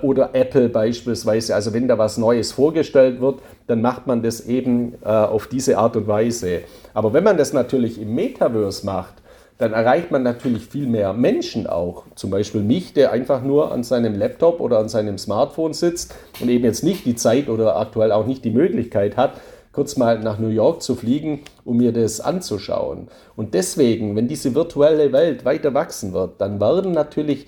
oder 0.02 0.30
Apple 0.34 0.68
beispielsweise. 0.68 1.54
Also 1.54 1.72
wenn 1.72 1.88
da 1.88 1.98
was 1.98 2.18
Neues 2.18 2.52
vorgestellt 2.52 3.20
wird, 3.20 3.40
dann 3.66 3.82
macht 3.82 4.06
man 4.06 4.22
das 4.22 4.46
eben 4.46 4.94
äh, 5.04 5.08
auf 5.08 5.46
diese 5.46 5.78
Art 5.78 5.96
und 5.96 6.06
Weise. 6.06 6.60
Aber 6.94 7.12
wenn 7.12 7.24
man 7.24 7.36
das 7.36 7.52
natürlich 7.52 8.00
im 8.00 8.14
Metaverse 8.14 8.86
macht, 8.86 9.14
dann 9.58 9.72
erreicht 9.72 10.12
man 10.12 10.22
natürlich 10.22 10.66
viel 10.66 10.86
mehr 10.86 11.12
Menschen 11.12 11.66
auch. 11.66 12.04
Zum 12.14 12.30
Beispiel 12.30 12.62
mich, 12.62 12.92
der 12.92 13.10
einfach 13.10 13.42
nur 13.42 13.72
an 13.72 13.82
seinem 13.82 14.14
Laptop 14.14 14.60
oder 14.60 14.78
an 14.78 14.88
seinem 14.88 15.18
Smartphone 15.18 15.74
sitzt 15.74 16.14
und 16.40 16.48
eben 16.48 16.64
jetzt 16.64 16.84
nicht 16.84 17.04
die 17.04 17.16
Zeit 17.16 17.48
oder 17.48 17.76
aktuell 17.76 18.12
auch 18.12 18.26
nicht 18.26 18.44
die 18.44 18.50
Möglichkeit 18.50 19.16
hat, 19.16 19.32
kurz 19.72 19.96
mal 19.96 20.20
nach 20.20 20.38
New 20.38 20.48
York 20.48 20.82
zu 20.82 20.94
fliegen, 20.94 21.42
um 21.64 21.76
mir 21.76 21.92
das 21.92 22.20
anzuschauen. 22.20 23.08
Und 23.36 23.54
deswegen, 23.54 24.16
wenn 24.16 24.28
diese 24.28 24.54
virtuelle 24.54 25.12
Welt 25.12 25.44
weiter 25.44 25.74
wachsen 25.74 26.12
wird, 26.12 26.40
dann 26.40 26.60
werden 26.60 26.92
natürlich 26.92 27.46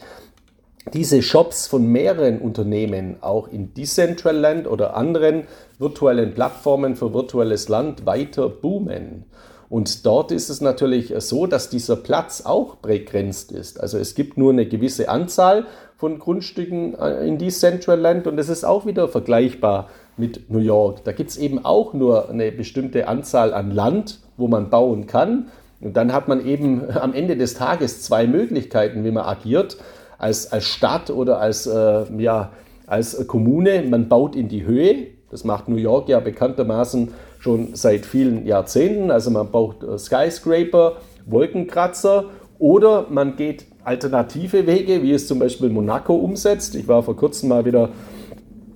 diese 0.95 1.23
Shops 1.23 1.67
von 1.67 1.87
mehreren 1.87 2.39
Unternehmen 2.39 3.17
auch 3.21 3.49
in 3.49 3.75
Decentraland 3.75 4.67
oder 4.67 4.97
anderen 4.97 5.45
virtuellen 5.79 6.35
Plattformen 6.35 6.97
für 6.97 7.13
virtuelles 7.13 7.69
Land 7.69 8.07
weiter 8.07 8.49
boomen. 8.49 9.25
Und 9.69 10.05
dort 10.05 10.33
ist 10.33 10.51
es 10.51 10.61
natürlich 10.61 11.15
so, 11.19 11.47
dass 11.47 11.71
dieser 11.71 11.95
Platz 11.95 12.43
auch 12.45 12.77
begrenzt 12.77 13.53
ist. 13.53 13.81
Also 13.81 13.99
es 13.99 14.17
gibt 14.17 14.37
nur 14.37 14.53
eine 14.53 14.67
gewisse 14.67 15.09
Anzahl 15.09 15.67
von 15.97 16.19
Grundstücken 16.19 16.99
äh, 16.99 17.25
in 17.27 17.39
Decentraland 17.39 18.27
und 18.27 18.39
es 18.39 18.49
ist 18.49 18.65
auch 18.65 18.85
wieder 18.85 19.07
vergleichbar 19.07 19.89
mit 20.17 20.51
New 20.51 20.59
York. 20.59 21.05
Da 21.05 21.13
gibt 21.13 21.31
es 21.31 21.37
eben 21.37 21.65
auch 21.65 21.95
nur 21.95 22.31
eine 22.31 22.51
bestimmte 22.51 23.07
Anzahl 23.07 23.55
an 23.55 23.71
Land, 23.71 24.19
wo 24.37 24.49
man 24.49 24.71
bauen 24.71 25.07
kann. 25.07 25.51
Und 25.81 25.97
dann 25.97 26.13
hat 26.13 26.27
man 26.27 26.45
eben 26.45 26.91
am 26.91 27.15
Ende 27.15 27.37
des 27.37 27.55
Tages 27.55 28.03
zwei 28.03 28.27
Möglichkeiten, 28.27 29.05
wie 29.05 29.13
man 29.13 29.25
agiert 29.25 29.77
als, 30.21 30.53
als 30.53 30.67
Stadt 30.67 31.11
oder 31.11 31.41
als, 31.41 31.67
äh, 31.67 32.05
ja, 32.19 32.51
als 32.87 33.27
Kommune. 33.27 33.83
Man 33.83 34.09
baut 34.09 34.37
in 34.37 34.49
die 34.49 34.65
Höhe. 34.65 35.09
Das 35.31 35.45
macht 35.45 35.69
New 35.69 35.77
York 35.77 36.09
ja 36.09 36.21
bekanntermaßen 36.21 37.09
schon 37.39 37.75
seit 37.75 38.05
vielen 38.05 38.47
Jahrzehnten. 38.47 39.11
Also 39.11 39.31
man 39.31 39.51
baut 39.51 39.83
äh, 39.83 39.99
Skyscraper, 39.99 40.97
Wolkenkratzer 41.27 42.27
oder 42.59 43.07
man 43.09 43.37
geht 43.37 43.65
alternative 43.83 44.67
Wege, 44.67 45.03
wie 45.03 45.13
es 45.13 45.27
zum 45.27 45.39
Beispiel 45.39 45.71
Monaco 45.71 46.15
umsetzt. 46.15 46.75
Ich 46.75 46.87
war 46.87 47.03
vor 47.03 47.17
kurzem 47.17 47.49
mal 47.49 47.65
wieder 47.65 47.89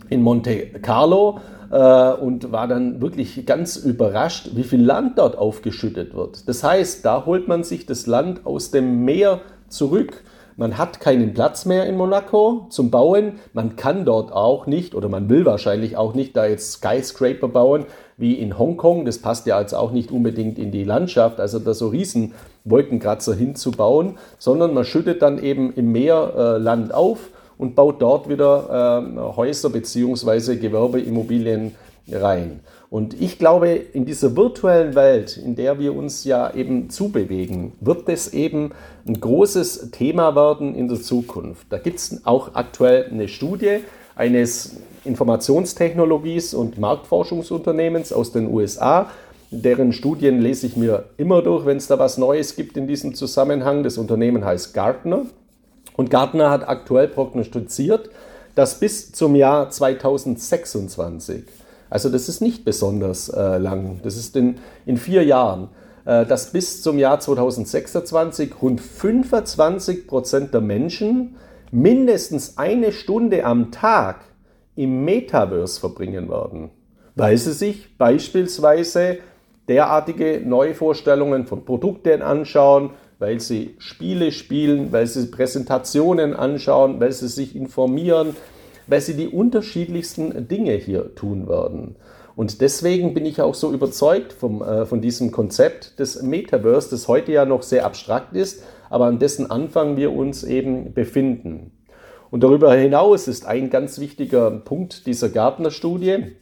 in 0.08 0.22
Monte 0.22 0.66
Carlo 0.80 1.40
äh, 1.70 2.12
und 2.14 2.52
war 2.52 2.68
dann 2.68 3.02
wirklich 3.02 3.44
ganz 3.44 3.76
überrascht, 3.76 4.50
wie 4.54 4.62
viel 4.62 4.82
Land 4.82 5.18
dort 5.18 5.36
aufgeschüttet 5.36 6.14
wird. 6.14 6.48
Das 6.48 6.64
heißt, 6.64 7.04
da 7.04 7.26
holt 7.26 7.48
man 7.48 7.64
sich 7.64 7.84
das 7.84 8.06
Land 8.06 8.46
aus 8.46 8.70
dem 8.70 9.04
Meer 9.04 9.42
zurück 9.68 10.24
Man 10.56 10.78
hat 10.78 11.00
keinen 11.00 11.34
Platz 11.34 11.64
mehr 11.64 11.86
in 11.86 11.96
Monaco 11.96 12.66
zum 12.70 12.90
Bauen. 12.90 13.40
Man 13.52 13.74
kann 13.74 14.04
dort 14.04 14.32
auch 14.32 14.66
nicht 14.66 14.94
oder 14.94 15.08
man 15.08 15.28
will 15.28 15.44
wahrscheinlich 15.44 15.96
auch 15.96 16.14
nicht 16.14 16.36
da 16.36 16.46
jetzt 16.46 16.74
Skyscraper 16.74 17.48
bauen 17.48 17.86
wie 18.16 18.34
in 18.34 18.56
Hongkong. 18.56 19.04
Das 19.04 19.18
passt 19.18 19.46
ja 19.46 19.60
jetzt 19.60 19.74
auch 19.74 19.90
nicht 19.90 20.12
unbedingt 20.12 20.58
in 20.58 20.70
die 20.70 20.84
Landschaft, 20.84 21.40
also 21.40 21.58
da 21.58 21.74
so 21.74 21.88
riesen 21.88 22.34
Wolkenkratzer 22.64 23.34
hinzubauen, 23.34 24.16
sondern 24.38 24.74
man 24.74 24.84
schüttet 24.84 25.22
dann 25.22 25.42
eben 25.42 25.72
im 25.74 25.90
Meer 25.90 26.32
äh, 26.36 26.58
Land 26.58 26.94
auf 26.94 27.30
und 27.58 27.74
baut 27.74 28.00
dort 28.00 28.28
wieder 28.28 29.02
äh, 29.02 29.36
Häuser 29.36 29.70
bzw. 29.70 30.56
Gewerbeimmobilien 30.56 31.74
rein. 32.10 32.60
Und 32.94 33.20
ich 33.20 33.40
glaube, 33.40 33.70
in 33.70 34.04
dieser 34.04 34.36
virtuellen 34.36 34.94
Welt, 34.94 35.36
in 35.36 35.56
der 35.56 35.80
wir 35.80 35.96
uns 35.96 36.22
ja 36.22 36.54
eben 36.54 36.90
zubewegen, 36.90 37.72
wird 37.80 38.08
es 38.08 38.32
eben 38.32 38.70
ein 39.04 39.18
großes 39.18 39.90
Thema 39.90 40.36
werden 40.36 40.76
in 40.76 40.86
der 40.86 41.02
Zukunft. 41.02 41.66
Da 41.70 41.78
gibt 41.78 41.98
es 41.98 42.24
auch 42.24 42.54
aktuell 42.54 43.10
eine 43.10 43.26
Studie 43.26 43.80
eines 44.14 44.76
Informationstechnologies- 45.04 46.54
und 46.54 46.78
Marktforschungsunternehmens 46.78 48.12
aus 48.12 48.30
den 48.30 48.46
USA. 48.46 49.10
Deren 49.50 49.92
Studien 49.92 50.40
lese 50.40 50.68
ich 50.68 50.76
mir 50.76 51.06
immer 51.16 51.42
durch, 51.42 51.66
wenn 51.66 51.78
es 51.78 51.88
da 51.88 51.98
was 51.98 52.16
Neues 52.16 52.54
gibt 52.54 52.76
in 52.76 52.86
diesem 52.86 53.16
Zusammenhang. 53.16 53.82
Das 53.82 53.98
Unternehmen 53.98 54.44
heißt 54.44 54.72
Gartner. 54.72 55.22
Und 55.96 56.10
Gartner 56.10 56.48
hat 56.48 56.68
aktuell 56.68 57.08
prognostiziert, 57.08 58.10
dass 58.54 58.78
bis 58.78 59.10
zum 59.10 59.34
Jahr 59.34 59.68
2026 59.68 61.42
also 61.94 62.08
das 62.08 62.28
ist 62.28 62.40
nicht 62.40 62.64
besonders 62.64 63.28
äh, 63.28 63.58
lang. 63.58 64.00
Das 64.02 64.16
ist 64.16 64.34
in, 64.34 64.56
in 64.84 64.96
vier 64.96 65.22
Jahren. 65.22 65.68
Äh, 66.04 66.26
dass 66.26 66.50
bis 66.50 66.82
zum 66.82 66.98
Jahr 66.98 67.20
2026 67.20 68.50
rund 68.60 68.80
25 68.80 70.08
Prozent 70.08 70.52
der 70.52 70.60
Menschen 70.60 71.36
mindestens 71.70 72.58
eine 72.58 72.90
Stunde 72.90 73.44
am 73.44 73.70
Tag 73.70 74.24
im 74.74 75.04
Metaverse 75.04 75.78
verbringen 75.78 76.28
werden, 76.28 76.70
weil 77.14 77.38
sie 77.38 77.52
sich 77.52 77.96
beispielsweise 77.96 79.18
derartige 79.68 80.42
Neuvorstellungen 80.44 81.46
von 81.46 81.64
Produkten 81.64 82.22
anschauen, 82.22 82.90
weil 83.20 83.38
sie 83.38 83.76
Spiele 83.78 84.32
spielen, 84.32 84.90
weil 84.90 85.06
sie 85.06 85.26
Präsentationen 85.26 86.34
anschauen, 86.34 86.98
weil 86.98 87.12
sie 87.12 87.28
sich 87.28 87.54
informieren, 87.54 88.34
weil 88.86 89.00
sie 89.00 89.14
die 89.14 89.28
unterschiedlichsten 89.28 90.48
Dinge 90.48 90.72
hier 90.72 91.14
tun 91.14 91.48
werden. 91.48 91.96
Und 92.36 92.60
deswegen 92.60 93.14
bin 93.14 93.26
ich 93.26 93.40
auch 93.40 93.54
so 93.54 93.72
überzeugt 93.72 94.32
vom, 94.32 94.62
äh, 94.62 94.86
von 94.86 95.00
diesem 95.00 95.30
Konzept 95.30 95.98
des 95.98 96.22
Metaverse, 96.22 96.90
das 96.90 97.06
heute 97.06 97.32
ja 97.32 97.44
noch 97.44 97.62
sehr 97.62 97.84
abstrakt 97.84 98.34
ist, 98.34 98.64
aber 98.90 99.06
an 99.06 99.18
dessen 99.18 99.50
Anfang 99.50 99.96
wir 99.96 100.12
uns 100.12 100.42
eben 100.42 100.92
befinden. 100.94 101.70
Und 102.30 102.42
darüber 102.42 102.74
hinaus 102.74 103.28
ist 103.28 103.46
ein 103.46 103.70
ganz 103.70 104.00
wichtiger 104.00 104.50
Punkt 104.50 105.06
dieser 105.06 105.28
Gartner-Studie, 105.28 106.32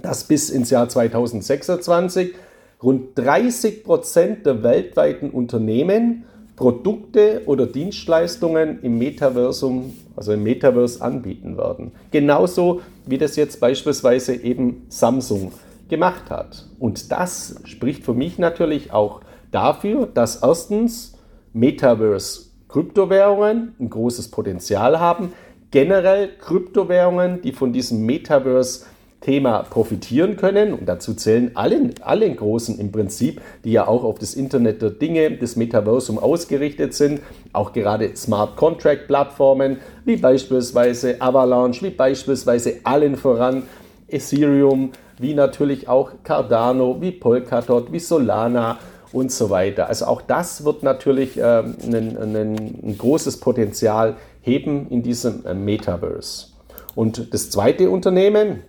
dass 0.00 0.24
bis 0.24 0.50
ins 0.50 0.70
Jahr 0.70 0.88
2026 0.88 2.34
rund 2.82 3.18
30 3.18 3.84
Prozent 3.84 4.46
der 4.46 4.62
weltweiten 4.62 5.30
Unternehmen 5.30 6.24
Produkte 6.56 7.42
oder 7.46 7.66
Dienstleistungen 7.66 8.80
im 8.82 8.98
Metaversum, 8.98 9.94
also 10.16 10.32
im 10.32 10.42
Metaverse 10.42 11.02
anbieten 11.02 11.56
werden. 11.56 11.92
Genauso 12.10 12.82
wie 13.06 13.18
das 13.18 13.36
jetzt 13.36 13.60
beispielsweise 13.60 14.34
eben 14.34 14.84
Samsung 14.88 15.52
gemacht 15.88 16.30
hat. 16.30 16.66
Und 16.78 17.10
das 17.10 17.60
spricht 17.64 18.04
für 18.04 18.14
mich 18.14 18.38
natürlich 18.38 18.92
auch 18.92 19.20
dafür, 19.50 20.06
dass 20.06 20.42
erstens 20.42 21.18
Metaverse 21.52 22.46
Kryptowährungen 22.68 23.74
ein 23.78 23.90
großes 23.90 24.30
Potenzial 24.30 24.98
haben, 24.98 25.32
generell 25.70 26.30
Kryptowährungen, 26.38 27.42
die 27.42 27.52
von 27.52 27.72
diesem 27.72 28.06
Metaverse 28.06 28.86
Thema 29.22 29.62
profitieren 29.62 30.36
können. 30.36 30.74
Und 30.74 30.86
dazu 30.86 31.14
zählen 31.14 31.52
alle, 31.54 31.90
alle 32.02 32.32
Großen 32.32 32.78
im 32.78 32.92
Prinzip, 32.92 33.40
die 33.64 33.72
ja 33.72 33.88
auch 33.88 34.04
auf 34.04 34.18
das 34.18 34.34
Internet 34.34 34.82
der 34.82 34.90
Dinge, 34.90 35.30
das 35.38 35.56
Metaversum 35.56 36.18
ausgerichtet 36.18 36.94
sind. 36.94 37.20
Auch 37.52 37.72
gerade 37.72 38.14
Smart 38.16 38.56
Contract 38.56 39.06
Plattformen, 39.06 39.78
wie 40.04 40.16
beispielsweise 40.16 41.20
Avalanche, 41.20 41.82
wie 41.82 41.90
beispielsweise 41.90 42.80
allen 42.84 43.16
voran 43.16 43.62
Ethereum, 44.08 44.92
wie 45.18 45.34
natürlich 45.34 45.88
auch 45.88 46.10
Cardano, 46.22 47.00
wie 47.00 47.12
Polkadot, 47.12 47.92
wie 47.92 47.98
Solana 48.00 48.78
und 49.12 49.30
so 49.30 49.50
weiter. 49.50 49.88
Also 49.88 50.06
auch 50.06 50.22
das 50.22 50.64
wird 50.64 50.82
natürlich 50.82 51.38
äh, 51.38 51.42
ein, 51.42 52.16
ein, 52.16 52.36
ein 52.36 52.98
großes 52.98 53.40
Potenzial 53.40 54.16
heben 54.40 54.88
in 54.88 55.02
diesem 55.02 55.46
äh, 55.46 55.54
Metaverse. 55.54 56.48
Und 56.94 57.32
das 57.32 57.50
zweite 57.50 57.90
Unternehmen, 57.90 58.62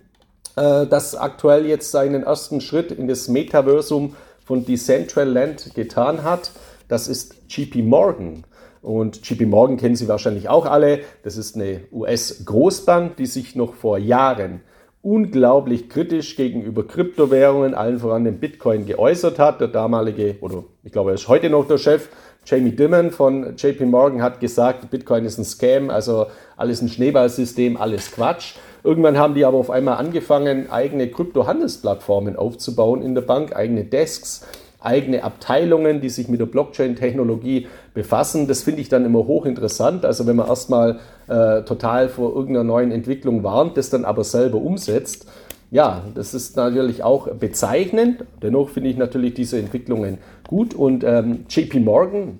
äh, 0.56 0.86
das 0.86 1.14
aktuell 1.14 1.66
jetzt 1.66 1.90
seinen 1.90 2.22
ersten 2.22 2.60
Schritt 2.60 2.92
in 2.92 3.08
das 3.08 3.28
Metaversum 3.28 4.16
von 4.44 4.64
Decentraland 4.64 5.74
getan 5.74 6.22
hat. 6.22 6.50
Das 6.88 7.08
ist 7.08 7.48
GP 7.48 7.82
Morgan. 7.82 8.44
Und 8.82 9.22
GP 9.22 9.46
Morgan 9.46 9.78
kennen 9.78 9.96
Sie 9.96 10.08
wahrscheinlich 10.08 10.48
auch 10.48 10.66
alle. 10.66 11.00
Das 11.22 11.36
ist 11.36 11.56
eine 11.56 11.80
US-Großbank, 11.90 13.16
die 13.16 13.26
sich 13.26 13.56
noch 13.56 13.74
vor 13.74 13.98
Jahren 13.98 14.60
unglaublich 15.04 15.90
kritisch 15.90 16.34
gegenüber 16.34 16.86
Kryptowährungen, 16.86 17.74
allen 17.74 17.98
voran 17.98 18.24
dem 18.24 18.38
Bitcoin, 18.38 18.86
geäußert 18.86 19.38
hat. 19.38 19.60
Der 19.60 19.68
damalige, 19.68 20.36
oder 20.40 20.64
ich 20.82 20.92
glaube, 20.92 21.10
er 21.10 21.14
ist 21.14 21.28
heute 21.28 21.50
noch 21.50 21.68
der 21.68 21.78
Chef, 21.78 22.08
Jamie 22.46 22.72
Dimon 22.72 23.10
von 23.10 23.56
JP 23.56 23.86
Morgan, 23.86 24.22
hat 24.22 24.40
gesagt, 24.40 24.90
Bitcoin 24.90 25.24
ist 25.24 25.38
ein 25.38 25.44
Scam, 25.44 25.90
also 25.90 26.26
alles 26.56 26.82
ein 26.82 26.88
Schneeballsystem, 26.88 27.76
alles 27.76 28.12
Quatsch. 28.12 28.56
Irgendwann 28.82 29.16
haben 29.16 29.34
die 29.34 29.46
aber 29.46 29.56
auf 29.56 29.70
einmal 29.70 29.96
angefangen, 29.96 30.70
eigene 30.70 31.08
Krypto-Handelsplattformen 31.08 32.36
aufzubauen 32.36 33.00
in 33.00 33.14
der 33.14 33.22
Bank, 33.22 33.56
eigene 33.56 33.84
Desks, 33.84 34.46
eigene 34.78 35.24
Abteilungen, 35.24 36.02
die 36.02 36.10
sich 36.10 36.28
mit 36.28 36.40
der 36.40 36.46
Blockchain-Technologie 36.46 37.68
befassen. 37.94 38.46
Das 38.46 38.62
finde 38.62 38.82
ich 38.82 38.90
dann 38.90 39.06
immer 39.06 39.26
hochinteressant. 39.26 40.04
Also 40.04 40.26
wenn 40.26 40.36
man 40.36 40.46
erstmal 40.46 40.98
äh, 41.28 41.62
total 41.62 42.10
vor 42.10 42.34
irgendeiner 42.34 42.64
neuen 42.64 42.92
Entwicklung 42.92 43.42
warnt, 43.42 43.78
das 43.78 43.88
dann 43.88 44.04
aber 44.04 44.24
selber 44.24 44.58
umsetzt. 44.58 45.26
Ja, 45.74 46.04
das 46.14 46.34
ist 46.34 46.56
natürlich 46.56 47.02
auch 47.02 47.26
bezeichnend. 47.26 48.24
Dennoch 48.40 48.68
finde 48.68 48.90
ich 48.90 48.96
natürlich 48.96 49.34
diese 49.34 49.58
Entwicklungen 49.58 50.18
gut. 50.46 50.72
Und 50.72 51.02
ähm, 51.02 51.46
JP 51.48 51.80
Morgan 51.80 52.38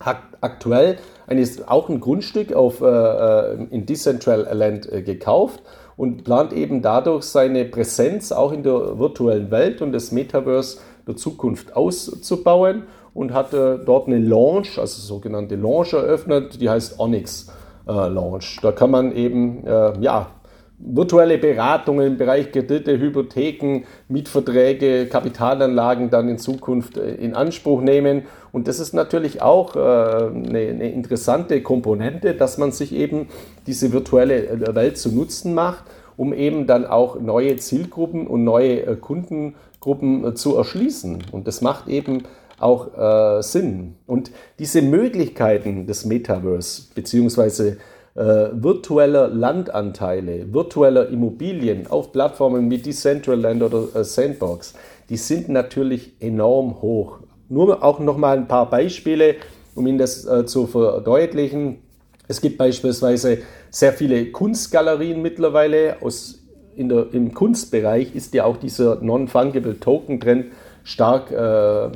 hat 0.00 0.18
aktuell 0.42 0.98
eines, 1.26 1.66
auch 1.66 1.88
ein 1.88 1.98
Grundstück 1.98 2.52
auf, 2.52 2.82
äh, 2.82 2.84
äh 2.84 3.66
in 3.70 3.86
Decentraland 3.86 4.92
äh, 4.92 5.00
gekauft 5.00 5.62
und 5.96 6.24
plant 6.24 6.52
eben 6.52 6.82
dadurch 6.82 7.24
seine 7.24 7.64
Präsenz 7.64 8.32
auch 8.32 8.52
in 8.52 8.62
der 8.62 8.98
virtuellen 8.98 9.50
Welt 9.50 9.80
und 9.80 9.92
das 9.92 10.12
Metaverse 10.12 10.76
der 11.08 11.16
Zukunft 11.16 11.74
auszubauen 11.74 12.82
und 13.14 13.32
hat 13.32 13.54
äh, 13.54 13.78
dort 13.82 14.08
eine 14.08 14.18
Launch, 14.18 14.78
also 14.78 15.00
sogenannte 15.00 15.56
Launch 15.56 15.94
eröffnet, 15.94 16.60
die 16.60 16.68
heißt 16.68 17.00
Onyx 17.00 17.50
äh, 17.88 17.92
Launch. 17.92 18.58
Da 18.60 18.72
kann 18.72 18.90
man 18.90 19.12
eben 19.16 19.66
äh, 19.66 19.98
ja, 20.00 20.32
virtuelle 20.78 21.38
Beratungen 21.38 22.06
im 22.06 22.18
Bereich 22.18 22.50
Kredite, 22.50 22.98
Hypotheken, 22.98 23.84
Mietverträge, 24.08 25.06
Kapitalanlagen 25.06 26.10
dann 26.10 26.28
in 26.28 26.38
Zukunft 26.38 26.96
äh, 26.96 27.14
in 27.14 27.34
Anspruch 27.34 27.80
nehmen. 27.80 28.22
Und 28.52 28.68
das 28.68 28.80
ist 28.80 28.92
natürlich 28.92 29.40
auch 29.40 29.76
äh, 29.76 29.78
eine, 29.78 30.90
interessante 30.90 31.62
Komponente, 31.62 32.34
dass 32.34 32.58
man 32.58 32.72
sich 32.72 32.92
eben 32.92 33.28
diese 33.66 33.92
virtuelle 33.92 34.46
äh, 34.46 34.74
Welt 34.74 34.98
zu 34.98 35.14
Nutzen 35.14 35.54
macht, 35.54 35.84
um 36.16 36.32
eben 36.32 36.66
dann 36.66 36.86
auch 36.86 37.20
neue 37.20 37.56
Zielgruppen 37.56 38.26
und 38.26 38.44
neue 38.44 38.96
Kundengruppen 38.96 40.36
zu 40.36 40.56
erschließen. 40.56 41.24
Und 41.32 41.48
das 41.48 41.60
macht 41.60 41.88
eben 41.88 42.22
auch 42.60 43.42
Sinn. 43.42 43.96
Und 44.06 44.30
diese 44.60 44.80
Möglichkeiten 44.80 45.88
des 45.88 46.04
Metaverse 46.04 46.84
beziehungsweise 46.94 47.78
äh, 48.14 48.50
virtueller 48.52 49.28
Landanteile, 49.28 50.52
virtueller 50.52 51.08
Immobilien 51.08 51.86
auf 51.88 52.12
Plattformen 52.12 52.70
wie 52.70 52.78
Decentraland 52.78 53.62
oder 53.62 53.88
äh, 53.94 54.04
Sandbox, 54.04 54.74
die 55.08 55.16
sind 55.16 55.48
natürlich 55.48 56.12
enorm 56.20 56.80
hoch. 56.80 57.18
Nur 57.48 57.82
auch 57.82 57.98
noch 57.98 58.16
mal 58.16 58.36
ein 58.36 58.48
paar 58.48 58.70
Beispiele, 58.70 59.36
um 59.74 59.86
Ihnen 59.86 59.98
das 59.98 60.24
äh, 60.24 60.46
zu 60.46 60.66
verdeutlichen. 60.66 61.78
Es 62.26 62.40
gibt 62.40 62.56
beispielsweise 62.56 63.38
sehr 63.70 63.92
viele 63.92 64.26
Kunstgalerien 64.30 65.20
mittlerweile. 65.20 65.96
Aus, 66.00 66.40
in 66.76 66.88
der, 66.88 67.08
Im 67.12 67.34
Kunstbereich 67.34 68.14
ist 68.14 68.32
ja 68.34 68.44
auch 68.44 68.56
dieser 68.56 69.02
Non-Fungible 69.02 69.78
Token-Trend 69.78 70.46
stark, 70.84 71.30
äh, 71.30 71.90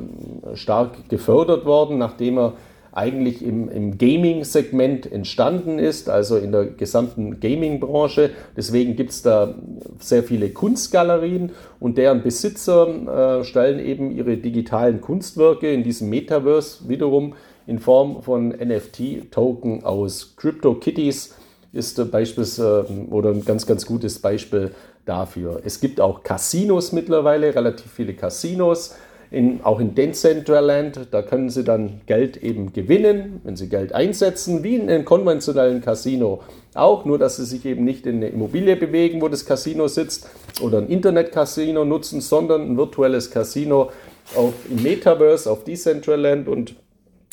stark 0.55 1.09
gefördert 1.09 1.65
worden, 1.65 1.97
nachdem 1.97 2.37
er 2.37 2.53
eigentlich 2.91 3.43
im, 3.43 3.69
im 3.69 3.97
Gaming-Segment 3.97 5.11
entstanden 5.11 5.79
ist, 5.79 6.09
also 6.09 6.37
in 6.37 6.51
der 6.51 6.65
gesamten 6.65 7.39
Gaming-Branche. 7.39 8.31
Deswegen 8.57 8.95
gibt 8.95 9.11
es 9.11 9.21
da 9.21 9.55
sehr 9.99 10.23
viele 10.23 10.49
Kunstgalerien 10.49 11.51
und 11.79 11.97
deren 11.97 12.23
Besitzer 12.23 13.39
äh, 13.39 13.43
stellen 13.43 13.79
eben 13.79 14.11
ihre 14.11 14.37
digitalen 14.37 15.01
Kunstwerke 15.01 15.71
in 15.71 15.83
diesem 15.83 16.09
Metaverse 16.09 16.89
wiederum 16.89 17.35
in 17.67 17.79
Form 17.79 18.23
von 18.23 18.49
NFT-Token 18.49 19.83
aus. 19.83 20.35
CryptoKitties 20.37 21.35
ist 21.71 22.11
beispielsweise 22.11 22.87
oder 23.11 23.29
ein 23.29 23.45
ganz, 23.45 23.67
ganz 23.67 23.85
gutes 23.85 24.19
Beispiel 24.19 24.71
dafür. 25.05 25.61
Es 25.63 25.79
gibt 25.79 26.01
auch 26.01 26.23
Casinos 26.23 26.91
mittlerweile, 26.91 27.53
relativ 27.53 27.91
viele 27.91 28.13
Casinos 28.13 28.95
in, 29.31 29.61
auch 29.63 29.79
in 29.79 29.93
Decentraland, 29.93 31.07
da 31.11 31.21
können 31.21 31.49
Sie 31.49 31.63
dann 31.63 32.01
Geld 32.07 32.37
eben 32.37 32.73
gewinnen, 32.73 33.41
wenn 33.43 33.55
Sie 33.55 33.69
Geld 33.69 33.93
einsetzen, 33.93 34.63
wie 34.63 34.75
in 34.75 34.89
einem 34.89 35.05
konventionellen 35.05 35.81
Casino 35.81 36.41
auch, 36.73 37.05
nur 37.05 37.19
dass 37.19 37.37
Sie 37.37 37.45
sich 37.45 37.65
eben 37.65 37.83
nicht 37.83 38.07
in 38.07 38.17
eine 38.17 38.29
Immobilie 38.29 38.75
bewegen, 38.75 39.21
wo 39.21 39.27
das 39.27 39.45
Casino 39.45 39.87
sitzt 39.87 40.27
oder 40.61 40.79
ein 40.79 40.87
Internet-Casino 40.87 41.85
nutzen, 41.85 42.21
sondern 42.21 42.71
ein 42.71 42.77
virtuelles 42.77 43.29
Casino 43.29 43.91
auf, 44.35 44.53
im 44.69 44.81
Metaverse, 44.81 45.49
auf 45.49 45.63
Decentraland 45.63 46.47
und 46.47 46.75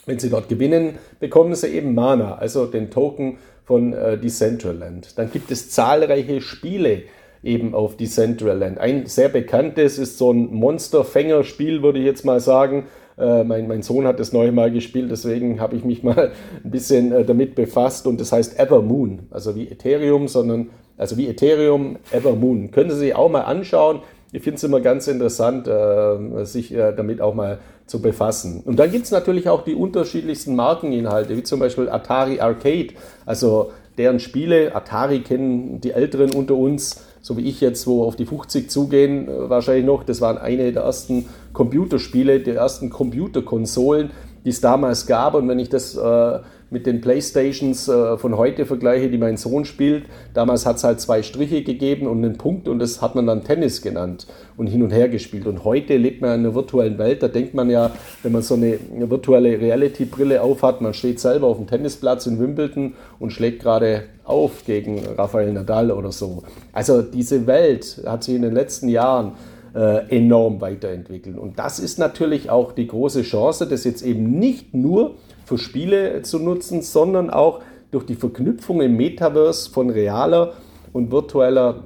wenn 0.05 0.19
Sie 0.19 0.31
dort 0.31 0.49
gewinnen, 0.49 0.99
bekommen 1.19 1.55
Sie 1.55 1.69
eben 1.69 1.95
Mana, 1.95 2.37
also 2.37 2.67
den 2.67 2.91
Token 2.91 3.39
von 3.65 3.93
äh, 3.93 4.19
Decentraland. 4.19 5.19
Dann 5.19 5.31
gibt 5.31 5.51
es 5.51 5.71
zahlreiche 5.71 6.41
Spiele, 6.41 7.03
eben 7.47 7.75
auf 7.75 7.97
Decentraland. 7.97 8.79
Ein 8.79 9.07
sehr 9.07 9.29
bekanntes 9.29 9.99
ist 9.99 10.19
so 10.19 10.33
ein 10.33 10.53
Monsterfänger-Spiel, 10.53 11.83
würde 11.83 11.99
ich 11.99 12.05
jetzt 12.05 12.25
mal 12.25 12.41
sagen. 12.41 12.87
Äh, 13.19 13.45
mein, 13.45 13.67
mein 13.67 13.83
Sohn 13.83 14.07
hat 14.07 14.21
das 14.21 14.33
neu 14.33 14.53
mal 14.53 14.71
gespielt, 14.71 15.11
deswegen 15.11 15.59
habe 15.61 15.77
ich 15.77 15.85
mich 15.85 16.03
mal 16.03 16.33
ein 16.65 16.71
bisschen 16.71 17.13
äh, 17.13 17.25
damit 17.25 17.55
befasst 17.55 18.07
und 18.07 18.21
das 18.21 18.33
heißt 18.33 18.59
Evermoon, 18.59 19.21
also 19.31 19.57
wie 19.57 19.69
Ethereum, 19.69 20.29
sondern 20.29 20.69
also 20.99 21.17
wie 21.17 21.27
Ethereum 21.29 21.97
Evermoon. 22.11 22.71
Können 22.71 22.91
Sie 22.91 22.97
sich 22.97 23.15
auch 23.15 23.31
mal 23.31 23.43
anschauen. 23.43 24.01
Ich 24.33 24.43
finde 24.43 24.57
es 24.57 24.65
immer 24.65 24.81
ganz 24.81 25.07
interessant, 25.07 25.67
äh, 25.67 26.45
sich 26.45 26.75
äh, 26.75 26.93
damit 26.95 27.21
auch 27.21 27.35
mal 27.35 27.59
zu 27.87 28.03
befassen. 28.03 28.63
Und 28.65 28.79
dann 28.79 28.91
gibt 28.91 29.05
es 29.05 29.13
natürlich 29.13 29.49
auch 29.49 29.63
die 29.65 29.75
unterschiedlichsten 29.75 30.57
Markeninhalte, 30.57 31.37
wie 31.37 31.43
zum 31.43 31.61
Beispiel 31.61 31.89
Atari 31.89 32.41
Arcade, 32.41 32.89
also 33.25 33.71
deren 33.97 34.19
Spiele, 34.19 34.75
Atari 34.75 35.21
kennen 35.21 35.81
die 35.81 35.93
Älteren 35.93 36.33
unter 36.33 36.55
uns, 36.55 37.06
so 37.27 37.37
wie 37.37 37.49
ich 37.49 37.61
jetzt, 37.61 37.89
wo 37.89 38.05
auf 38.05 38.15
die 38.15 38.25
50 38.25 38.71
zugehen, 38.71 39.27
äh, 39.27 39.51
wahrscheinlich 39.51 39.85
noch, 39.85 40.05
das 40.05 40.21
waren 40.21 40.39
eine 40.39 40.73
der 40.73 40.85
ersten 40.85 41.27
Computerspiele, 41.53 42.39
der 42.39 42.55
ersten 42.55 42.89
Computerkonsolen, 42.89 44.13
die 44.45 44.51
es 44.51 44.61
damals 44.61 45.09
gab. 45.09 45.35
Und 45.35 45.49
wenn 45.49 45.59
ich 45.59 45.69
das 45.69 45.97
äh, 45.97 46.39
mit 46.77 46.85
den 46.85 47.01
Playstations 47.01 47.89
äh, 47.89 48.19
von 48.19 48.37
heute 48.37 48.67
vergleiche, 48.67 49.09
die 49.09 49.17
mein 49.17 49.39
Sohn 49.39 49.65
spielt, 49.65 50.05
damals 50.35 50.67
hat 50.67 50.77
es 50.77 50.85
halt 50.85 51.01
zwei 51.01 51.23
Striche 51.23 51.63
gegeben 51.63 52.07
und 52.07 52.23
einen 52.23 52.37
Punkt 52.37 52.69
und 52.69 52.81
das 52.81 53.01
hat 53.01 53.15
man 53.15 53.27
dann 53.27 53.45
Tennis 53.45 53.81
genannt 53.81 54.27
und 54.59 54.67
hin 54.67 54.83
und 54.83 54.91
her 54.91 55.09
gespielt. 55.09 55.47
Und 55.47 55.65
heute 55.65 55.97
lebt 55.97 56.21
man 56.21 56.35
in 56.35 56.41
einer 56.41 56.55
virtuellen 56.55 56.99
Welt, 56.99 57.23
da 57.23 57.29
denkt 57.29 57.55
man 57.55 57.71
ja, 57.71 57.93
wenn 58.23 58.33
man 58.33 58.43
so 58.43 58.57
eine, 58.57 58.79
virtuelle 59.09 59.59
Reality-Brille 59.59 60.43
aufhat, 60.43 60.83
man 60.83 60.93
steht 60.93 61.19
selber 61.19 61.47
auf 61.47 61.57
dem 61.57 61.67
Tennisplatz 61.67 62.27
in 62.27 62.39
Wimbledon 62.39 62.93
und 63.19 63.31
schlägt 63.31 63.63
gerade 63.63 64.03
auf 64.25 64.67
gegen 64.67 65.01
Rafael 65.17 65.51
Nadal 65.55 65.91
oder 65.91 66.13
so. 66.13 66.43
Also 66.75 67.01
diese 67.01 67.47
Welt 67.47 68.03
hat 68.05 68.23
sich 68.23 68.35
in 68.35 68.43
den 68.43 68.53
letzten 68.53 68.91
Jahren 68.91 69.33
äh, 69.75 70.15
enorm 70.15 70.61
weiterentwickelt. 70.61 71.39
Und 71.39 71.59
das 71.59 71.79
ist 71.79 71.99
natürlich 71.99 72.51
auch 72.51 72.73
die 72.73 72.87
große 72.87 73.23
Chance, 73.23 73.67
das 73.67 73.85
jetzt 73.85 74.03
eben 74.03 74.39
nicht 74.39 74.75
nur 74.75 75.15
für 75.47 75.57
Spiele 75.57 76.23
zu 76.23 76.39
nutzen, 76.39 76.83
sondern 76.83 77.31
auch 77.31 77.63
durch 77.93 78.05
die 78.05 78.17
Verknüpfung 78.17 78.83
im 78.83 78.97
Metaverse 78.97 79.71
von 79.71 79.89
realer 79.89 80.55
und 80.93 81.11
virtueller 81.11 81.85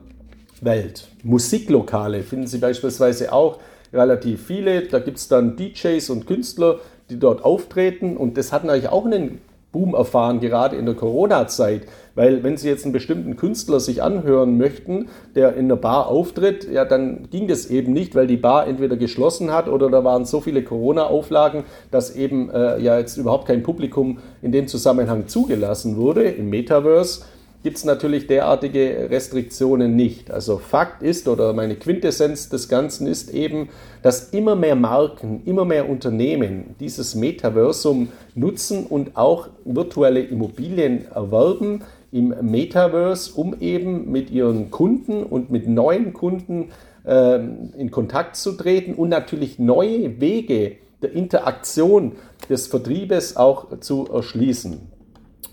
Welt. 0.60 1.08
Musiklokale 1.22 2.22
finden 2.22 2.46
Sie 2.46 2.58
beispielsweise 2.58 3.32
auch 3.32 3.58
relativ 3.92 4.46
viele. 4.46 4.82
Da 4.88 4.98
gibt 4.98 5.18
es 5.18 5.28
dann 5.28 5.56
DJs 5.56 6.08
und 6.10 6.26
Künstler, 6.26 6.80
die 7.10 7.18
dort 7.18 7.44
auftreten. 7.44 8.16
Und 8.16 8.38
das 8.38 8.50
hat 8.50 8.64
natürlich 8.64 8.88
auch 8.88 9.04
einen 9.04 9.40
Boom 9.72 9.94
erfahren, 9.94 10.40
gerade 10.40 10.76
in 10.76 10.86
der 10.86 10.94
Corona-Zeit. 10.94 11.82
Weil 12.14 12.42
wenn 12.42 12.56
Sie 12.56 12.68
jetzt 12.68 12.84
einen 12.84 12.92
bestimmten 12.92 13.36
Künstler 13.36 13.80
sich 13.80 14.02
anhören 14.02 14.58
möchten, 14.58 15.08
der 15.34 15.54
in 15.54 15.66
einer 15.66 15.76
Bar 15.76 16.08
auftritt, 16.08 16.68
ja, 16.70 16.84
dann 16.84 17.28
ging 17.30 17.48
das 17.48 17.66
eben 17.66 17.92
nicht, 17.92 18.14
weil 18.14 18.26
die 18.26 18.36
Bar 18.36 18.66
entweder 18.66 18.96
geschlossen 18.96 19.52
hat 19.52 19.68
oder 19.68 19.90
da 19.90 20.04
waren 20.04 20.24
so 20.24 20.40
viele 20.40 20.62
Corona-Auflagen, 20.62 21.64
dass 21.90 22.14
eben 22.14 22.50
äh, 22.50 22.78
ja 22.80 22.98
jetzt 22.98 23.16
überhaupt 23.16 23.46
kein 23.46 23.62
Publikum 23.62 24.18
in 24.42 24.52
dem 24.52 24.68
Zusammenhang 24.68 25.28
zugelassen 25.28 25.96
wurde 25.96 26.24
im 26.24 26.50
Metaverse 26.50 27.22
gibt 27.62 27.76
es 27.76 27.84
natürlich 27.84 28.26
derartige 28.26 29.08
Restriktionen 29.10 29.94
nicht. 29.94 30.30
Also 30.30 30.58
Fakt 30.58 31.02
ist 31.02 31.28
oder 31.28 31.52
meine 31.52 31.76
Quintessenz 31.76 32.48
des 32.48 32.68
Ganzen 32.68 33.06
ist 33.06 33.30
eben, 33.34 33.68
dass 34.02 34.30
immer 34.30 34.56
mehr 34.56 34.76
Marken, 34.76 35.42
immer 35.44 35.64
mehr 35.64 35.88
Unternehmen 35.88 36.74
dieses 36.80 37.14
Metaversum 37.14 38.08
nutzen 38.34 38.86
und 38.86 39.16
auch 39.16 39.48
virtuelle 39.64 40.20
Immobilien 40.20 41.06
erwerben 41.12 41.82
im 42.12 42.34
Metaverse, 42.42 43.32
um 43.34 43.56
eben 43.60 44.10
mit 44.10 44.30
ihren 44.30 44.70
Kunden 44.70 45.22
und 45.22 45.50
mit 45.50 45.68
neuen 45.68 46.12
Kunden 46.12 46.70
äh, 47.04 47.36
in 47.36 47.90
Kontakt 47.90 48.36
zu 48.36 48.52
treten 48.52 48.94
und 48.94 49.08
natürlich 49.08 49.58
neue 49.58 50.20
Wege 50.20 50.76
der 51.02 51.12
Interaktion 51.12 52.12
des 52.48 52.66
Vertriebes 52.66 53.36
auch 53.36 53.78
zu 53.80 54.08
erschließen. 54.12 54.80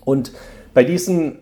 Und 0.04 0.32
bei 0.74 0.84
diesen 0.84 1.38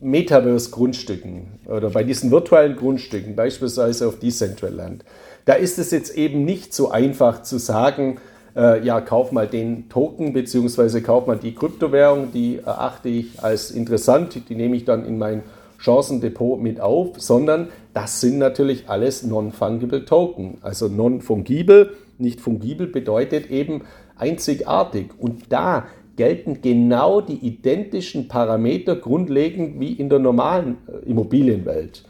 Metaverse-Grundstücken 0.00 1.60
oder 1.66 1.90
bei 1.90 2.04
diesen 2.04 2.30
virtuellen 2.30 2.76
Grundstücken, 2.76 3.34
beispielsweise 3.34 4.06
auf 4.06 4.18
Decentraland, 4.18 5.04
da 5.44 5.54
ist 5.54 5.78
es 5.78 5.90
jetzt 5.90 6.16
eben 6.16 6.44
nicht 6.44 6.74
so 6.74 6.90
einfach 6.90 7.42
zu 7.42 7.58
sagen, 7.58 8.18
äh, 8.58 8.84
ja, 8.84 9.00
kauf 9.00 9.30
mal 9.30 9.46
den 9.46 9.88
Token 9.88 10.32
beziehungsweise 10.32 11.00
kauf 11.00 11.26
mal 11.26 11.36
die 11.36 11.54
Kryptowährung, 11.54 12.32
die 12.32 12.58
erachte 12.58 13.08
ich 13.08 13.42
als 13.42 13.70
interessant, 13.70 14.48
die 14.48 14.54
nehme 14.56 14.76
ich 14.76 14.84
dann 14.84 15.06
in 15.06 15.16
mein 15.16 15.42
Chancendepot 15.78 16.60
mit 16.60 16.80
auf, 16.80 17.20
sondern 17.20 17.68
das 17.94 18.20
sind 18.20 18.38
natürlich 18.38 18.88
alles 18.88 19.22
non-fungible 19.22 20.04
Token. 20.04 20.58
Also 20.60 20.88
non-fungible, 20.88 21.92
nicht 22.18 22.40
fungibel 22.40 22.88
bedeutet 22.88 23.48
eben 23.48 23.82
einzigartig. 24.16 25.10
Und 25.18 25.52
da 25.52 25.86
gelten 26.16 26.60
genau 26.60 27.20
die 27.20 27.46
identischen 27.46 28.26
Parameter 28.26 28.96
grundlegend 28.96 29.78
wie 29.78 29.92
in 29.92 30.08
der 30.08 30.18
normalen 30.18 30.78
äh, 30.88 31.08
Immobilienwelt. 31.08 32.02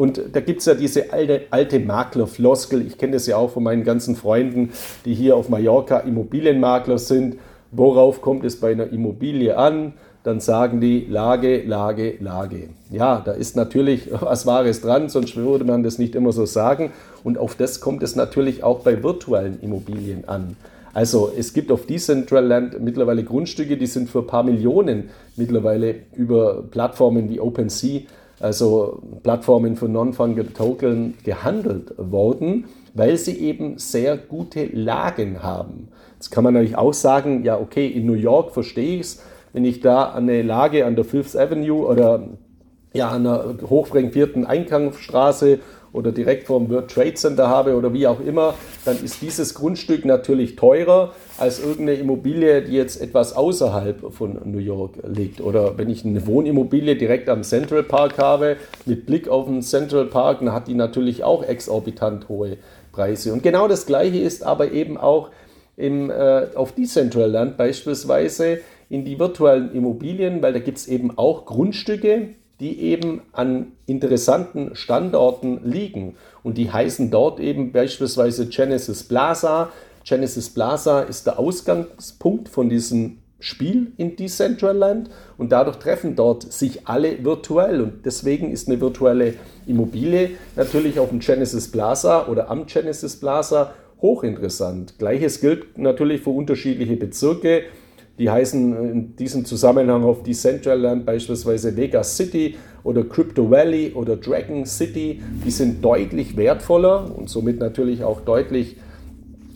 Und 0.00 0.18
da 0.32 0.40
gibt 0.40 0.60
es 0.60 0.64
ja 0.64 0.72
diese 0.72 1.12
alte, 1.12 1.42
alte 1.50 1.78
Maklerfloskel, 1.78 2.86
ich 2.86 2.96
kenne 2.96 3.12
das 3.12 3.26
ja 3.26 3.36
auch 3.36 3.50
von 3.50 3.62
meinen 3.62 3.84
ganzen 3.84 4.16
Freunden, 4.16 4.70
die 5.04 5.12
hier 5.12 5.36
auf 5.36 5.50
Mallorca 5.50 5.98
Immobilienmakler 5.98 6.96
sind. 6.96 7.36
Worauf 7.70 8.22
kommt 8.22 8.46
es 8.46 8.58
bei 8.58 8.72
einer 8.72 8.90
Immobilie 8.90 9.58
an? 9.58 9.92
Dann 10.22 10.40
sagen 10.40 10.80
die 10.80 11.04
Lage, 11.06 11.62
Lage, 11.64 12.14
Lage. 12.18 12.70
Ja, 12.90 13.20
da 13.22 13.32
ist 13.32 13.56
natürlich 13.56 14.08
was 14.22 14.46
Wahres 14.46 14.80
dran, 14.80 15.10
sonst 15.10 15.36
würde 15.36 15.66
man 15.66 15.82
das 15.82 15.98
nicht 15.98 16.14
immer 16.14 16.32
so 16.32 16.46
sagen. 16.46 16.92
Und 17.22 17.36
auf 17.36 17.54
das 17.54 17.82
kommt 17.82 18.02
es 18.02 18.16
natürlich 18.16 18.64
auch 18.64 18.78
bei 18.78 19.02
virtuellen 19.02 19.60
Immobilien 19.60 20.26
an. 20.26 20.56
Also 20.94 21.30
es 21.36 21.52
gibt 21.52 21.70
auf 21.70 21.84
Decentraland 21.84 22.80
mittlerweile 22.80 23.22
Grundstücke, 23.22 23.76
die 23.76 23.86
sind 23.86 24.08
für 24.08 24.20
ein 24.20 24.26
paar 24.26 24.44
Millionen 24.44 25.10
mittlerweile 25.36 25.96
über 26.16 26.64
Plattformen 26.70 27.28
wie 27.28 27.38
OpenSea, 27.38 28.00
also 28.40 29.02
Plattformen 29.22 29.76
für 29.76 29.88
Non-Fungible 29.88 30.52
Token, 30.52 31.14
gehandelt 31.24 31.92
worden, 31.96 32.64
weil 32.94 33.16
sie 33.16 33.38
eben 33.38 33.78
sehr 33.78 34.16
gute 34.16 34.64
Lagen 34.66 35.42
haben. 35.42 35.88
Jetzt 36.14 36.30
kann 36.30 36.44
man 36.44 36.54
natürlich 36.54 36.76
auch 36.76 36.94
sagen, 36.94 37.44
ja 37.44 37.58
okay, 37.58 37.86
in 37.86 38.06
New 38.06 38.14
York 38.14 38.52
verstehe 38.52 38.96
ich 38.96 39.00
es, 39.02 39.22
wenn 39.52 39.64
ich 39.64 39.80
da 39.80 40.12
eine 40.12 40.42
Lage 40.42 40.86
an 40.86 40.96
der 40.96 41.04
Fifth 41.04 41.36
Avenue 41.36 41.86
oder 41.86 42.28
ja, 42.92 43.08
an 43.08 43.26
einer 43.26 43.54
hochfrequentierten 43.68 44.44
Eingangsstraße 44.44 45.60
oder 45.92 46.12
direkt 46.12 46.46
vom 46.46 46.70
World 46.70 46.90
Trade 46.90 47.14
Center 47.14 47.48
habe 47.48 47.76
oder 47.76 47.92
wie 47.92 48.06
auch 48.06 48.20
immer, 48.20 48.54
dann 48.84 49.02
ist 49.02 49.22
dieses 49.22 49.54
Grundstück 49.54 50.04
natürlich 50.04 50.56
teurer 50.56 51.12
als 51.38 51.58
irgendeine 51.58 51.94
Immobilie, 51.94 52.62
die 52.62 52.72
jetzt 52.72 53.00
etwas 53.00 53.34
außerhalb 53.34 54.12
von 54.12 54.38
New 54.44 54.58
York 54.58 54.94
liegt. 55.06 55.40
Oder 55.40 55.78
wenn 55.78 55.90
ich 55.90 56.04
eine 56.04 56.26
Wohnimmobilie 56.26 56.96
direkt 56.96 57.28
am 57.28 57.42
Central 57.42 57.82
Park 57.82 58.18
habe, 58.18 58.56
mit 58.86 59.06
Blick 59.06 59.28
auf 59.28 59.46
den 59.46 59.62
Central 59.62 60.06
Park, 60.06 60.40
dann 60.40 60.52
hat 60.52 60.68
die 60.68 60.74
natürlich 60.74 61.24
auch 61.24 61.42
exorbitant 61.42 62.28
hohe 62.28 62.56
Preise. 62.92 63.32
Und 63.32 63.42
genau 63.42 63.68
das 63.68 63.86
Gleiche 63.86 64.18
ist 64.18 64.44
aber 64.44 64.72
eben 64.72 64.96
auch 64.96 65.30
im, 65.76 66.10
äh, 66.10 66.48
auf 66.54 66.72
Decentraland 66.72 67.56
beispielsweise 67.56 68.60
in 68.88 69.04
die 69.04 69.18
virtuellen 69.18 69.72
Immobilien, 69.72 70.42
weil 70.42 70.52
da 70.52 70.58
gibt 70.58 70.78
es 70.78 70.88
eben 70.88 71.16
auch 71.16 71.46
Grundstücke, 71.46 72.30
die 72.60 72.80
eben 72.80 73.22
an 73.32 73.72
interessanten 73.86 74.76
Standorten 74.76 75.60
liegen. 75.64 76.16
Und 76.42 76.58
die 76.58 76.70
heißen 76.70 77.10
dort 77.10 77.40
eben 77.40 77.72
beispielsweise 77.72 78.46
Genesis 78.46 79.02
Plaza. 79.02 79.70
Genesis 80.04 80.50
Plaza 80.50 81.00
ist 81.00 81.26
der 81.26 81.38
Ausgangspunkt 81.38 82.48
von 82.48 82.68
diesem 82.68 83.18
Spiel 83.40 83.92
in 83.96 84.16
Decentraland 84.16 85.10
und 85.38 85.50
dadurch 85.50 85.76
treffen 85.76 86.14
dort 86.14 86.52
sich 86.52 86.86
alle 86.86 87.24
virtuell 87.24 87.80
und 87.80 88.04
deswegen 88.04 88.52
ist 88.52 88.68
eine 88.68 88.80
virtuelle 88.80 89.34
Immobilie 89.66 90.32
natürlich 90.56 90.98
auf 91.00 91.08
dem 91.08 91.20
Genesis 91.20 91.70
Plaza 91.70 92.28
oder 92.28 92.50
am 92.50 92.66
Genesis 92.66 93.18
Plaza 93.18 93.72
hochinteressant. 94.02 94.98
Gleiches 94.98 95.40
gilt 95.40 95.78
natürlich 95.78 96.20
für 96.20 96.30
unterschiedliche 96.30 96.96
Bezirke. 96.96 97.64
Die 98.20 98.28
heißen 98.28 98.92
in 98.92 99.16
diesem 99.16 99.46
Zusammenhang 99.46 100.04
auf 100.04 100.22
Decentraland 100.22 101.06
beispielsweise 101.06 101.74
Vegas 101.74 102.18
City 102.18 102.54
oder 102.84 103.02
Crypto 103.02 103.50
Valley 103.50 103.92
oder 103.94 104.16
Dragon 104.16 104.66
City. 104.66 105.22
Die 105.42 105.50
sind 105.50 105.82
deutlich 105.82 106.36
wertvoller 106.36 107.10
und 107.16 107.30
somit 107.30 107.58
natürlich 107.58 108.04
auch 108.04 108.20
deutlich 108.20 108.76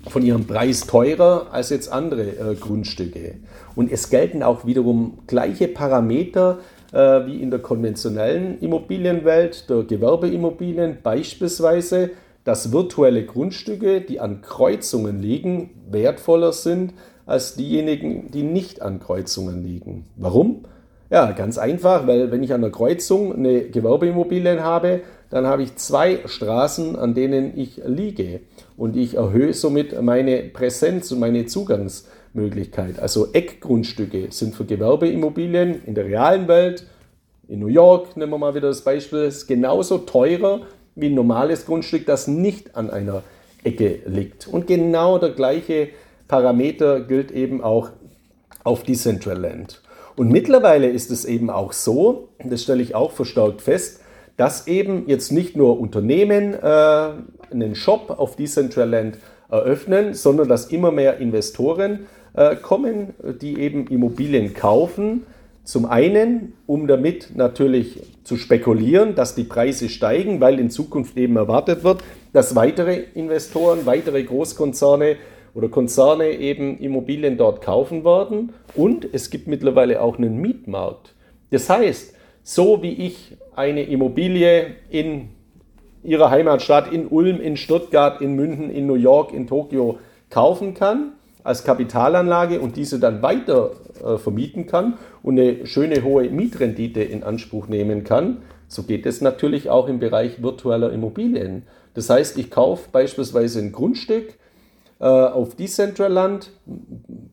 von 0.08 0.22
ihrem 0.22 0.46
Preis 0.46 0.86
teurer 0.86 1.48
als 1.50 1.68
jetzt 1.68 1.92
andere 1.92 2.22
äh, 2.22 2.54
Grundstücke. 2.58 3.34
Und 3.76 3.92
es 3.92 4.08
gelten 4.08 4.42
auch 4.42 4.64
wiederum 4.64 5.18
gleiche 5.26 5.68
Parameter 5.68 6.60
äh, 6.92 7.26
wie 7.26 7.42
in 7.42 7.50
der 7.50 7.60
konventionellen 7.60 8.58
Immobilienwelt, 8.60 9.68
der 9.68 9.82
Gewerbeimmobilien, 9.82 10.98
beispielsweise, 11.02 12.12
dass 12.44 12.72
virtuelle 12.72 13.26
Grundstücke, 13.26 14.00
die 14.00 14.20
an 14.20 14.40
Kreuzungen 14.40 15.20
liegen, 15.20 15.70
wertvoller 15.90 16.52
sind 16.52 16.94
als 17.26 17.54
diejenigen, 17.54 18.30
die 18.30 18.42
nicht 18.42 18.82
an 18.82 19.00
Kreuzungen 19.00 19.64
liegen. 19.64 20.04
Warum? 20.16 20.64
Ja, 21.10 21.32
ganz 21.32 21.58
einfach, 21.58 22.06
weil 22.06 22.30
wenn 22.32 22.42
ich 22.42 22.52
an 22.52 22.60
der 22.60 22.70
Kreuzung 22.70 23.34
eine 23.34 23.62
Gewerbeimmobilien 23.64 24.62
habe, 24.62 25.02
dann 25.30 25.46
habe 25.46 25.62
ich 25.62 25.76
zwei 25.76 26.20
Straßen, 26.24 26.96
an 26.96 27.14
denen 27.14 27.58
ich 27.58 27.80
liege. 27.84 28.40
Und 28.76 28.96
ich 28.96 29.14
erhöhe 29.14 29.52
somit 29.52 30.00
meine 30.02 30.38
Präsenz 30.42 31.12
und 31.12 31.20
meine 31.20 31.46
Zugangsmöglichkeit. 31.46 32.98
Also 32.98 33.32
Eckgrundstücke 33.32 34.28
sind 34.30 34.54
für 34.54 34.64
Gewerbeimmobilien 34.64 35.82
in 35.84 35.94
der 35.94 36.06
realen 36.06 36.48
Welt, 36.48 36.86
in 37.48 37.60
New 37.60 37.68
York, 37.68 38.16
nehmen 38.16 38.32
wir 38.32 38.38
mal 38.38 38.54
wieder 38.54 38.68
das 38.68 38.82
Beispiel, 38.82 39.32
genauso 39.46 39.98
teurer 39.98 40.62
wie 40.94 41.06
ein 41.06 41.14
normales 41.14 41.66
Grundstück, 41.66 42.06
das 42.06 42.26
nicht 42.26 42.74
an 42.76 42.90
einer 42.90 43.22
Ecke 43.64 44.00
liegt. 44.06 44.46
Und 44.46 44.66
genau 44.66 45.18
der 45.18 45.30
gleiche 45.30 45.88
Parameter 46.28 47.00
gilt 47.00 47.30
eben 47.30 47.62
auch 47.62 47.90
auf 48.62 48.82
Decentraland. 48.82 49.82
Und 50.16 50.30
mittlerweile 50.30 50.88
ist 50.88 51.10
es 51.10 51.24
eben 51.24 51.50
auch 51.50 51.72
so, 51.72 52.28
das 52.42 52.62
stelle 52.62 52.82
ich 52.82 52.94
auch 52.94 53.12
verstärkt 53.12 53.62
fest, 53.62 54.00
dass 54.36 54.66
eben 54.66 55.08
jetzt 55.08 55.32
nicht 55.32 55.56
nur 55.56 55.78
Unternehmen 55.78 56.54
äh, 56.54 57.10
einen 57.50 57.74
Shop 57.74 58.10
auf 58.10 58.36
Decentraland 58.36 59.18
eröffnen, 59.50 60.14
sondern 60.14 60.48
dass 60.48 60.66
immer 60.66 60.90
mehr 60.90 61.18
Investoren 61.18 62.06
äh, 62.34 62.56
kommen, 62.56 63.14
die 63.40 63.60
eben 63.60 63.86
Immobilien 63.88 64.54
kaufen. 64.54 65.24
Zum 65.62 65.86
einen, 65.86 66.52
um 66.66 66.86
damit 66.86 67.36
natürlich 67.36 68.00
zu 68.24 68.36
spekulieren, 68.36 69.14
dass 69.14 69.34
die 69.34 69.44
Preise 69.44 69.88
steigen, 69.88 70.40
weil 70.40 70.58
in 70.58 70.70
Zukunft 70.70 71.16
eben 71.16 71.36
erwartet 71.36 71.84
wird, 71.84 72.02
dass 72.32 72.54
weitere 72.54 73.04
Investoren, 73.14 73.86
weitere 73.86 74.24
Großkonzerne 74.24 75.16
oder 75.54 75.68
Konzerne 75.68 76.30
eben 76.30 76.78
Immobilien 76.78 77.36
dort 77.36 77.62
kaufen 77.62 78.04
werden. 78.04 78.52
Und 78.74 79.06
es 79.12 79.30
gibt 79.30 79.46
mittlerweile 79.46 80.02
auch 80.02 80.18
einen 80.18 80.40
Mietmarkt. 80.40 81.14
Das 81.50 81.70
heißt, 81.70 82.14
so 82.42 82.82
wie 82.82 82.92
ich 82.92 83.36
eine 83.54 83.84
Immobilie 83.84 84.66
in 84.90 85.30
ihrer 86.02 86.30
Heimatstadt, 86.30 86.92
in 86.92 87.06
Ulm, 87.06 87.40
in 87.40 87.56
Stuttgart, 87.56 88.20
in 88.20 88.34
München, 88.34 88.70
in 88.70 88.86
New 88.86 88.94
York, 88.94 89.32
in 89.32 89.46
Tokio 89.46 89.98
kaufen 90.28 90.74
kann, 90.74 91.12
als 91.44 91.64
Kapitalanlage 91.64 92.60
und 92.60 92.76
diese 92.76 92.98
dann 92.98 93.22
weiter 93.22 93.72
äh, 94.02 94.18
vermieten 94.18 94.66
kann 94.66 94.94
und 95.22 95.38
eine 95.38 95.66
schöne 95.66 96.02
hohe 96.02 96.28
Mietrendite 96.30 97.02
in 97.02 97.22
Anspruch 97.22 97.68
nehmen 97.68 98.02
kann, 98.02 98.42
so 98.66 98.82
geht 98.82 99.06
es 99.06 99.20
natürlich 99.20 99.70
auch 99.70 99.88
im 99.88 99.98
Bereich 99.98 100.42
virtueller 100.42 100.92
Immobilien. 100.92 101.64
Das 101.92 102.10
heißt, 102.10 102.38
ich 102.38 102.50
kaufe 102.50 102.88
beispielsweise 102.90 103.60
ein 103.60 103.72
Grundstück, 103.72 104.34
äh, 105.04 105.06
auf 105.06 105.54
Decentraland, 105.54 106.50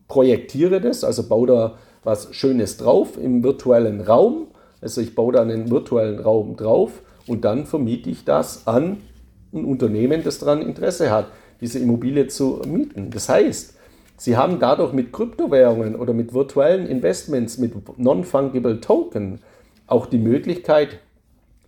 projektiere 0.06 0.82
das, 0.82 1.04
also 1.04 1.26
baue 1.26 1.46
da 1.46 1.78
was 2.04 2.34
Schönes 2.34 2.76
drauf 2.76 3.16
im 3.16 3.42
virtuellen 3.42 4.02
Raum. 4.02 4.48
Also 4.82 5.00
ich 5.00 5.14
baue 5.14 5.32
da 5.32 5.40
einen 5.40 5.70
virtuellen 5.70 6.18
Raum 6.18 6.56
drauf 6.56 7.00
und 7.26 7.46
dann 7.46 7.64
vermiete 7.64 8.10
ich 8.10 8.26
das 8.26 8.66
an 8.66 8.98
ein 9.54 9.64
Unternehmen, 9.64 10.22
das 10.22 10.38
daran 10.38 10.60
Interesse 10.60 11.10
hat, 11.10 11.28
diese 11.62 11.78
Immobilie 11.78 12.26
zu 12.26 12.60
mieten. 12.66 13.10
Das 13.10 13.30
heißt, 13.30 13.78
Sie 14.18 14.36
haben 14.36 14.58
dadurch 14.60 14.92
mit 14.92 15.10
Kryptowährungen 15.10 15.96
oder 15.96 16.12
mit 16.12 16.34
virtuellen 16.34 16.86
Investments, 16.86 17.56
mit 17.56 17.72
Non-Fungible 17.98 18.82
Token 18.82 19.40
auch 19.86 20.04
die 20.04 20.18
Möglichkeit, 20.18 20.98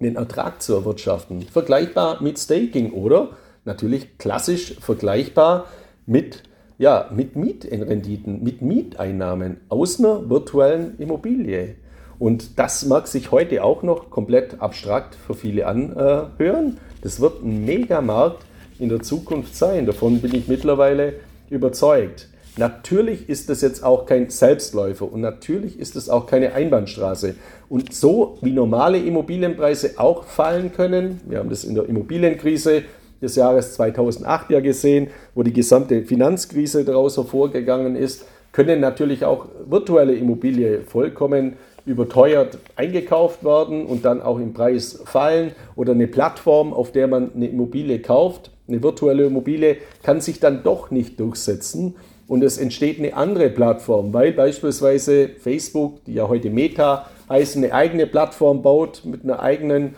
den 0.00 0.16
Ertrag 0.16 0.60
zu 0.60 0.74
erwirtschaften. 0.74 1.42
Vergleichbar 1.42 2.22
mit 2.22 2.38
Staking 2.38 2.92
oder 2.92 3.30
natürlich 3.64 4.18
klassisch 4.18 4.74
vergleichbar 4.80 5.64
mit, 6.06 6.42
ja, 6.78 7.10
mit 7.14 7.36
Mietrenditen, 7.36 8.42
mit 8.42 8.62
Mieteinnahmen 8.62 9.58
aus 9.68 9.98
einer 9.98 10.28
virtuellen 10.28 10.98
Immobilie. 10.98 11.76
Und 12.18 12.58
das 12.58 12.84
mag 12.86 13.08
sich 13.08 13.32
heute 13.32 13.64
auch 13.64 13.82
noch 13.82 14.10
komplett 14.10 14.60
abstrakt 14.60 15.14
für 15.14 15.34
viele 15.34 15.66
anhören. 15.66 16.78
Das 17.02 17.20
wird 17.20 17.42
ein 17.42 17.64
Megamarkt 17.64 18.44
in 18.78 18.88
der 18.88 19.02
Zukunft 19.02 19.56
sein. 19.56 19.86
Davon 19.86 20.20
bin 20.20 20.34
ich 20.34 20.48
mittlerweile 20.48 21.14
überzeugt. 21.50 22.28
Natürlich 22.56 23.28
ist 23.28 23.50
das 23.50 23.62
jetzt 23.62 23.82
auch 23.82 24.06
kein 24.06 24.30
Selbstläufer 24.30 25.12
und 25.12 25.20
natürlich 25.20 25.78
ist 25.80 25.96
es 25.96 26.08
auch 26.08 26.26
keine 26.26 26.52
Einbahnstraße. 26.52 27.34
Und 27.68 27.92
so 27.92 28.38
wie 28.42 28.52
normale 28.52 28.98
Immobilienpreise 28.98 29.94
auch 29.96 30.22
fallen 30.22 30.72
können, 30.72 31.20
wir 31.26 31.38
haben 31.38 31.50
das 31.50 31.64
in 31.64 31.74
der 31.74 31.88
Immobilienkrise 31.88 32.84
des 33.24 33.36
Jahres 33.36 33.74
2008 33.74 34.50
ja 34.50 34.60
gesehen, 34.60 35.08
wo 35.34 35.42
die 35.42 35.52
gesamte 35.52 36.02
Finanzkrise 36.02 36.84
daraus 36.84 37.16
hervorgegangen 37.16 37.96
ist, 37.96 38.26
können 38.52 38.80
natürlich 38.80 39.24
auch 39.24 39.46
virtuelle 39.66 40.14
Immobilien 40.14 40.84
vollkommen 40.84 41.54
überteuert 41.86 42.58
eingekauft 42.76 43.44
werden 43.44 43.84
und 43.86 44.04
dann 44.04 44.22
auch 44.22 44.38
im 44.38 44.54
Preis 44.54 45.02
fallen. 45.04 45.52
Oder 45.76 45.92
eine 45.92 46.06
Plattform, 46.06 46.72
auf 46.72 46.92
der 46.92 47.08
man 47.08 47.32
eine 47.34 47.48
Immobilie 47.48 48.00
kauft, 48.00 48.50
eine 48.68 48.82
virtuelle 48.82 49.26
Immobilie, 49.26 49.76
kann 50.02 50.20
sich 50.20 50.40
dann 50.40 50.62
doch 50.62 50.90
nicht 50.90 51.20
durchsetzen. 51.20 51.96
Und 52.26 52.42
es 52.42 52.56
entsteht 52.56 52.98
eine 52.98 53.14
andere 53.14 53.50
Plattform, 53.50 54.14
weil 54.14 54.32
beispielsweise 54.32 55.28
Facebook, 55.28 56.02
die 56.06 56.14
ja 56.14 56.26
heute 56.26 56.48
Meta 56.48 57.06
heißt, 57.28 57.56
eine 57.58 57.74
eigene 57.74 58.06
Plattform 58.06 58.62
baut 58.62 59.02
mit 59.04 59.24
einer 59.24 59.40
eigenen 59.40 59.94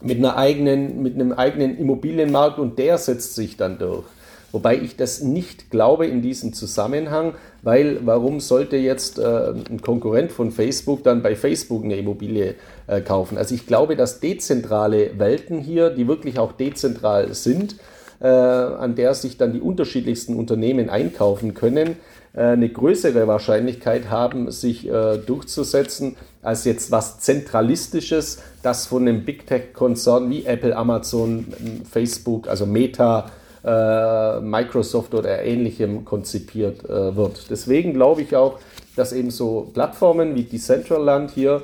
mit, 0.00 0.18
einer 0.18 0.36
eigenen, 0.36 1.02
mit 1.02 1.14
einem 1.14 1.32
eigenen 1.32 1.78
Immobilienmarkt 1.78 2.58
und 2.58 2.78
der 2.78 2.98
setzt 2.98 3.34
sich 3.34 3.56
dann 3.56 3.78
durch. 3.78 4.04
Wobei 4.50 4.78
ich 4.78 4.96
das 4.96 5.20
nicht 5.20 5.70
glaube 5.70 6.06
in 6.06 6.22
diesem 6.22 6.54
Zusammenhang, 6.54 7.34
weil 7.62 7.98
warum 8.06 8.40
sollte 8.40 8.76
jetzt 8.76 9.18
äh, 9.18 9.52
ein 9.68 9.82
Konkurrent 9.82 10.32
von 10.32 10.50
Facebook 10.50 11.04
dann 11.04 11.22
bei 11.22 11.36
Facebook 11.36 11.84
eine 11.84 11.96
Immobilie 11.96 12.54
äh, 12.86 13.02
kaufen? 13.02 13.36
Also 13.36 13.54
ich 13.54 13.66
glaube, 13.66 13.94
dass 13.94 14.20
dezentrale 14.20 15.18
Welten 15.18 15.58
hier, 15.58 15.90
die 15.90 16.08
wirklich 16.08 16.38
auch 16.38 16.52
dezentral 16.52 17.34
sind, 17.34 17.76
äh, 18.20 18.26
an 18.26 18.94
der 18.94 19.12
sich 19.14 19.36
dann 19.36 19.52
die 19.52 19.60
unterschiedlichsten 19.60 20.34
Unternehmen 20.34 20.88
einkaufen 20.88 21.52
können, 21.52 21.96
äh, 22.32 22.40
eine 22.40 22.68
größere 22.70 23.26
Wahrscheinlichkeit 23.26 24.08
haben, 24.08 24.50
sich 24.50 24.88
äh, 24.88 25.18
durchzusetzen, 25.18 26.16
als 26.42 26.64
jetzt 26.64 26.90
was 26.90 27.20
Zentralistisches, 27.20 28.42
das 28.62 28.86
von 28.86 29.06
einem 29.06 29.24
Big 29.24 29.46
Tech-Konzern 29.46 30.30
wie 30.30 30.44
Apple, 30.44 30.76
Amazon, 30.76 31.46
Facebook, 31.90 32.48
also 32.48 32.66
Meta, 32.66 33.30
äh, 33.64 34.40
Microsoft 34.40 35.14
oder 35.14 35.42
ähnlichem 35.42 36.04
konzipiert 36.04 36.84
wird. 36.84 37.50
Deswegen 37.50 37.92
glaube 37.92 38.22
ich 38.22 38.36
auch, 38.36 38.58
dass 38.96 39.12
eben 39.12 39.30
so 39.30 39.70
Plattformen 39.74 40.34
wie 40.34 40.44
Decentraland 40.44 41.30
hier, 41.30 41.62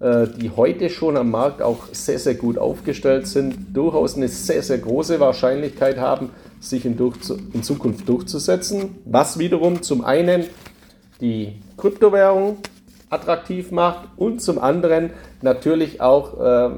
die 0.00 0.52
heute 0.54 0.90
schon 0.90 1.16
am 1.16 1.32
Markt 1.32 1.60
auch 1.60 1.86
sehr, 1.90 2.20
sehr 2.20 2.34
gut 2.34 2.56
aufgestellt 2.56 3.26
sind, 3.26 3.56
durchaus 3.74 4.16
eine 4.16 4.28
sehr, 4.28 4.62
sehr 4.62 4.78
große 4.78 5.18
Wahrscheinlichkeit 5.18 5.98
haben, 5.98 6.30
sich 6.60 6.84
in, 6.84 6.96
in 7.52 7.62
Zukunft 7.64 8.08
durchzusetzen, 8.08 8.96
was 9.04 9.40
wiederum 9.40 9.82
zum 9.82 10.04
einen 10.04 10.44
die 11.20 11.54
Kryptowährung 11.76 12.58
attraktiv 13.10 13.70
macht 13.70 14.08
und 14.16 14.40
zum 14.40 14.58
anderen 14.58 15.10
natürlich 15.42 16.00
auch 16.00 16.40
äh, 16.40 16.70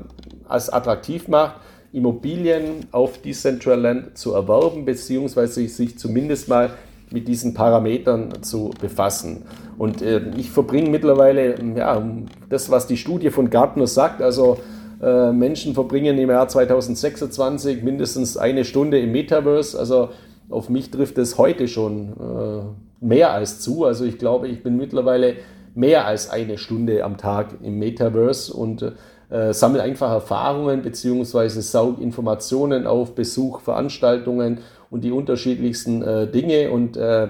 als 0.48 0.70
attraktiv 0.70 1.28
macht, 1.28 1.56
Immobilien 1.92 2.86
auf 2.92 3.18
Decentraland 3.18 4.16
zu 4.16 4.34
erwerben, 4.34 4.84
beziehungsweise 4.84 5.66
sich 5.66 5.98
zumindest 5.98 6.48
mal 6.48 6.70
mit 7.10 7.26
diesen 7.26 7.54
Parametern 7.54 8.42
zu 8.42 8.70
befassen. 8.80 9.42
Und 9.78 10.02
äh, 10.02 10.20
ich 10.36 10.50
verbringe 10.50 10.90
mittlerweile 10.90 11.56
ja, 11.76 12.02
das, 12.48 12.70
was 12.70 12.86
die 12.86 12.96
Studie 12.96 13.30
von 13.30 13.50
Gartner 13.50 13.86
sagt, 13.86 14.22
also 14.22 14.58
äh, 15.02 15.32
Menschen 15.32 15.74
verbringen 15.74 16.18
im 16.18 16.30
Jahr 16.30 16.46
2026 16.46 17.82
mindestens 17.82 18.36
eine 18.36 18.64
Stunde 18.64 19.00
im 19.00 19.12
Metaverse. 19.12 19.78
Also 19.78 20.10
auf 20.50 20.68
mich 20.68 20.90
trifft 20.90 21.18
es 21.18 21.38
heute 21.38 21.66
schon 21.66 22.12
äh, 22.12 23.04
mehr 23.04 23.32
als 23.32 23.60
zu. 23.60 23.84
Also 23.84 24.04
ich 24.04 24.18
glaube, 24.18 24.48
ich 24.48 24.62
bin 24.62 24.76
mittlerweile 24.76 25.36
mehr 25.74 26.06
als 26.06 26.30
eine 26.30 26.58
Stunde 26.58 27.04
am 27.04 27.16
Tag 27.16 27.48
im 27.62 27.78
Metaverse 27.78 28.52
und 28.52 28.82
äh, 29.30 29.52
sammle 29.52 29.82
einfach 29.82 30.10
Erfahrungen 30.10 30.82
beziehungsweise 30.82 31.62
saug 31.62 32.00
Informationen 32.00 32.86
auf, 32.86 33.14
Besuch, 33.14 33.60
Veranstaltungen 33.60 34.58
und 34.90 35.04
die 35.04 35.12
unterschiedlichsten 35.12 36.02
äh, 36.02 36.26
Dinge 36.26 36.70
und 36.70 36.96
äh, 36.96 37.28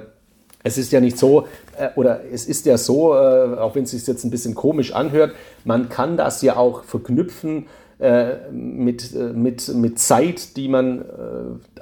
es 0.63 0.79
ist 0.79 0.93
ja 0.93 1.01
nicht 1.01 1.19
so, 1.19 1.47
äh, 1.79 1.89
oder 1.97 2.21
es 2.31 2.47
ist 2.47 2.67
ja 2.67 2.77
so, 2.77 3.15
äh, 3.15 3.57
auch 3.59 3.75
wenn 3.75 3.85
es 3.85 3.93
sich 3.93 4.07
jetzt 4.07 4.25
ein 4.25 4.31
bisschen 4.31 4.55
komisch 4.55 4.93
anhört, 4.93 5.33
man 5.65 5.89
kann 5.89 6.17
das 6.17 6.43
ja 6.43 6.57
auch 6.57 6.85
verknüpfen 6.85 7.67
äh, 7.99 8.51
mit, 8.51 9.15
mit, 9.35 9.75
mit 9.75 9.99
Zeit, 9.99 10.57
die 10.57 10.69
man 10.69 11.05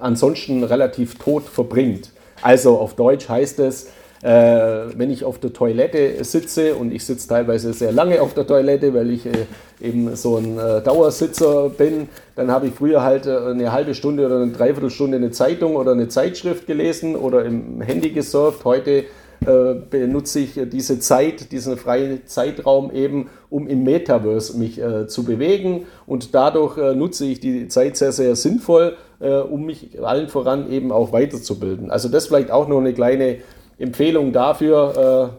ansonsten 0.01 0.65
relativ 0.65 1.17
tot 1.17 1.45
verbringt. 1.45 2.11
Also 2.43 2.79
auf 2.79 2.95
Deutsch 2.95 3.29
heißt 3.29 3.59
es, 3.61 3.89
wenn 4.21 5.11
ich 5.11 5.25
auf 5.25 5.39
der 5.39 5.53
Toilette 5.53 6.25
sitze 6.25 6.75
und 6.75 6.93
ich 6.93 7.05
sitze 7.05 7.29
teilweise 7.29 7.73
sehr 7.73 7.93
lange 7.93 8.21
auf 8.21 8.35
der 8.35 8.47
Toilette, 8.47 8.93
weil 8.93 9.11
ich 9.11 9.27
äh, 9.27 9.47
eben 9.81 10.15
so 10.17 10.37
ein 10.37 10.59
äh, 10.59 10.83
Dauersitzer 10.83 11.71
bin, 11.71 12.09
dann 12.35 12.51
habe 12.51 12.69
ich 12.69 12.75
früher 12.75 13.03
halt 13.03 13.27
äh, 13.27 13.37
eine 13.37 13.73
halbe 13.73 13.95
Stunde 13.95 14.27
oder 14.27 14.41
eine 14.41 14.53
Dreiviertelstunde 14.53 15.17
eine 15.17 15.31
Zeitung 15.31 15.77
oder 15.77 15.93
eine 15.93 16.09
Zeitschrift 16.09 16.67
gelesen 16.67 17.17
oder 17.17 17.45
im 17.45 17.81
Handy 17.81 18.11
gesurft. 18.11 18.65
Heute 18.65 19.05
äh, 19.47 19.75
benutze 19.91 20.41
ich 20.41 20.61
diese 20.71 20.99
Zeit, 20.99 21.53
diesen 21.53 21.77
freien 21.77 22.27
Zeitraum 22.27 22.93
eben, 22.93 23.31
um 23.51 23.69
im 23.69 23.85
Metaverse 23.85 24.59
mich 24.59 24.81
äh, 24.81 25.07
zu 25.07 25.25
bewegen 25.25 25.87
und 26.07 26.35
dadurch 26.35 26.77
nutze 26.97 27.25
ich 27.25 27.41
die 27.41 27.69
Zeit 27.69 27.97
sehr, 27.97 28.13
sehr 28.13 28.35
sinnvoll, 28.37 28.97
um 29.21 29.67
mich 29.67 30.01
allen 30.01 30.29
voran 30.29 30.71
eben 30.71 30.93
auch 30.93 31.13
weiterzubilden. 31.13 31.91
Also 31.91 32.09
das 32.09 32.27
vielleicht 32.27 32.53
auch 32.53 32.69
noch 32.69 32.79
eine 32.79 32.95
kleine 32.95 33.39
Empfehlung 33.79 34.33
dafür, 34.33 35.33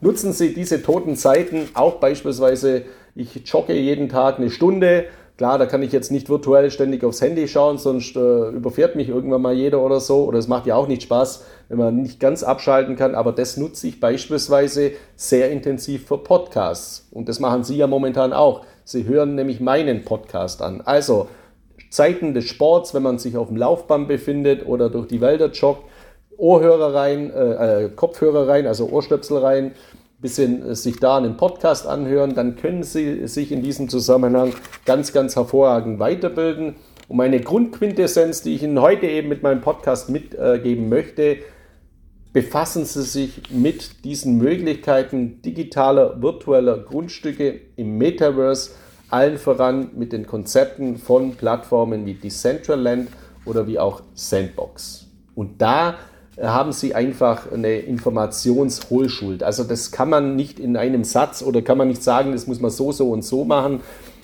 äh, 0.00 0.04
nutzen 0.04 0.32
Sie 0.32 0.54
diese 0.54 0.82
toten 0.82 1.16
Zeiten 1.16 1.68
auch 1.74 1.94
beispielsweise, 1.94 2.82
ich 3.14 3.42
jogge 3.46 3.74
jeden 3.74 4.08
Tag 4.08 4.38
eine 4.38 4.50
Stunde. 4.50 5.06
Klar, 5.38 5.58
da 5.58 5.66
kann 5.66 5.82
ich 5.82 5.92
jetzt 5.92 6.10
nicht 6.10 6.30
virtuell 6.30 6.70
ständig 6.70 7.04
aufs 7.04 7.20
Handy 7.20 7.46
schauen, 7.46 7.76
sonst 7.76 8.16
äh, 8.16 8.48
überfährt 8.48 8.96
mich 8.96 9.10
irgendwann 9.10 9.42
mal 9.42 9.54
jeder 9.54 9.82
oder 9.82 10.00
so. 10.00 10.24
Oder 10.24 10.38
es 10.38 10.48
macht 10.48 10.66
ja 10.66 10.74
auch 10.74 10.88
nicht 10.88 11.02
Spaß, 11.02 11.44
wenn 11.68 11.78
man 11.78 11.96
nicht 11.96 12.20
ganz 12.20 12.42
abschalten 12.42 12.96
kann. 12.96 13.14
Aber 13.14 13.32
das 13.32 13.58
nutze 13.58 13.86
ich 13.86 14.00
beispielsweise 14.00 14.92
sehr 15.14 15.50
intensiv 15.50 16.06
für 16.06 16.18
Podcasts. 16.18 17.06
Und 17.10 17.28
das 17.28 17.38
machen 17.38 17.64
Sie 17.64 17.76
ja 17.76 17.86
momentan 17.86 18.32
auch. 18.32 18.64
Sie 18.84 19.04
hören 19.04 19.34
nämlich 19.34 19.60
meinen 19.60 20.04
Podcast 20.04 20.62
an. 20.62 20.80
Also 20.80 21.28
Zeiten 21.90 22.32
des 22.32 22.46
Sports, 22.46 22.94
wenn 22.94 23.02
man 23.02 23.18
sich 23.18 23.36
auf 23.36 23.48
dem 23.48 23.56
Laufband 23.56 24.08
befindet 24.08 24.66
oder 24.66 24.88
durch 24.88 25.06
die 25.06 25.20
Wälder 25.20 25.50
joggt, 25.50 25.84
Ohrhörer 26.38 26.94
rein, 26.94 27.30
äh, 27.30 27.84
äh, 27.84 27.88
Kopfhörer 27.90 28.48
rein, 28.48 28.66
also 28.66 28.88
Ohrstöpsel 28.88 29.38
rein, 29.38 29.72
bisschen 30.20 30.70
äh, 30.70 30.74
sich 30.74 30.98
da 30.98 31.16
einen 31.16 31.36
Podcast 31.36 31.86
anhören, 31.86 32.34
dann 32.34 32.56
können 32.56 32.82
Sie 32.82 33.26
sich 33.26 33.52
in 33.52 33.62
diesem 33.62 33.88
Zusammenhang 33.88 34.54
ganz, 34.84 35.12
ganz 35.12 35.36
hervorragend 35.36 35.98
weiterbilden. 35.98 36.76
Und 37.08 37.16
meine 37.16 37.40
Grundquintessenz, 37.40 38.42
die 38.42 38.54
ich 38.54 38.62
Ihnen 38.62 38.80
heute 38.80 39.06
eben 39.06 39.28
mit 39.28 39.42
meinem 39.42 39.60
Podcast 39.60 40.10
mitgeben 40.10 40.88
möchte, 40.88 41.38
befassen 42.32 42.84
Sie 42.84 43.02
sich 43.02 43.42
mit 43.50 44.04
diesen 44.04 44.38
Möglichkeiten 44.38 45.40
digitaler, 45.42 46.20
virtueller 46.20 46.78
Grundstücke 46.78 47.60
im 47.76 47.96
Metaverse, 47.96 48.72
allen 49.08 49.38
voran 49.38 49.90
mit 49.94 50.12
den 50.12 50.26
Konzepten 50.26 50.98
von 50.98 51.36
Plattformen 51.36 52.04
wie 52.06 52.14
Decentraland 52.14 53.08
oder 53.44 53.66
wie 53.68 53.78
auch 53.78 54.02
Sandbox. 54.14 55.06
Und 55.36 55.62
da 55.62 55.96
haben 56.40 56.72
sie 56.72 56.94
einfach 56.94 57.50
eine 57.50 57.78
Informationshohlschuld. 57.78 59.42
Also 59.42 59.64
das 59.64 59.90
kann 59.90 60.10
man 60.10 60.36
nicht 60.36 60.60
in 60.60 60.76
einem 60.76 61.04
Satz 61.04 61.42
oder 61.42 61.62
kann 61.62 61.78
man 61.78 61.88
nicht 61.88 62.02
sagen, 62.02 62.32
das 62.32 62.46
muss 62.46 62.60
man 62.60 62.70
so, 62.70 62.92
so 62.92 63.10
und 63.10 63.22
so 63.22 63.44
machen, 63.44 63.80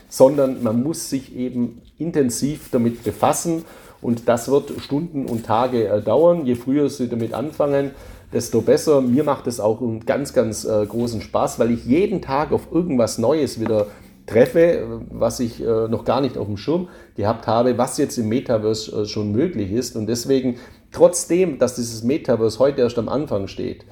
sondern 0.08 0.62
man 0.62 0.82
muss 0.82 1.08
sich 1.08 1.34
eben 1.34 1.80
intensiv 1.98 2.68
damit 2.70 3.02
befassen 3.02 3.64
und 4.02 4.28
das 4.28 4.50
wird 4.50 4.72
Stunden 4.80 5.26
und 5.26 5.46
Tage 5.46 5.88
äh, 5.88 6.02
dauern. 6.02 6.44
Je 6.44 6.56
früher 6.56 6.90
Sie 6.90 7.08
damit 7.08 7.32
anfangen, 7.32 7.92
desto 8.32 8.60
besser. 8.60 9.00
Mir 9.00 9.24
macht 9.24 9.46
es 9.46 9.60
auch 9.60 9.80
einen 9.80 10.04
ganz, 10.04 10.34
ganz 10.34 10.64
äh, 10.64 10.84
großen 10.84 11.22
Spaß, 11.22 11.58
weil 11.58 11.70
ich 11.70 11.86
jeden 11.86 12.20
Tag 12.20 12.52
auf 12.52 12.68
irgendwas 12.72 13.18
Neues 13.18 13.60
wieder 13.60 13.86
treffe, 14.26 15.00
was 15.10 15.40
ich 15.40 15.62
äh, 15.62 15.88
noch 15.88 16.04
gar 16.04 16.20
nicht 16.20 16.36
auf 16.36 16.46
dem 16.46 16.56
Schirm 16.56 16.88
gehabt 17.16 17.46
habe, 17.46 17.78
was 17.78 17.96
jetzt 17.96 18.18
im 18.18 18.28
Metaverse 18.28 19.06
schon 19.06 19.32
möglich 19.32 19.72
ist. 19.72 19.96
Und 19.96 20.06
deswegen 20.08 20.56
trotzdem, 20.92 21.58
dass 21.58 21.74
dieses 21.74 22.02
Metaverse 22.02 22.58
heute 22.58 22.82
erst 22.82 22.98
am 22.98 23.08
Anfang 23.08 23.48
steht, 23.48 23.84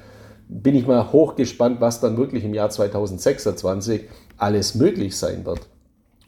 bin 0.48 0.74
ich 0.74 0.86
mal 0.86 1.12
hochgespannt, 1.12 1.80
was 1.80 2.00
dann 2.00 2.16
wirklich 2.16 2.44
im 2.44 2.54
Jahr 2.54 2.70
2026 2.70 4.02
alles 4.36 4.74
möglich 4.74 5.16
sein 5.16 5.44
wird. 5.44 5.60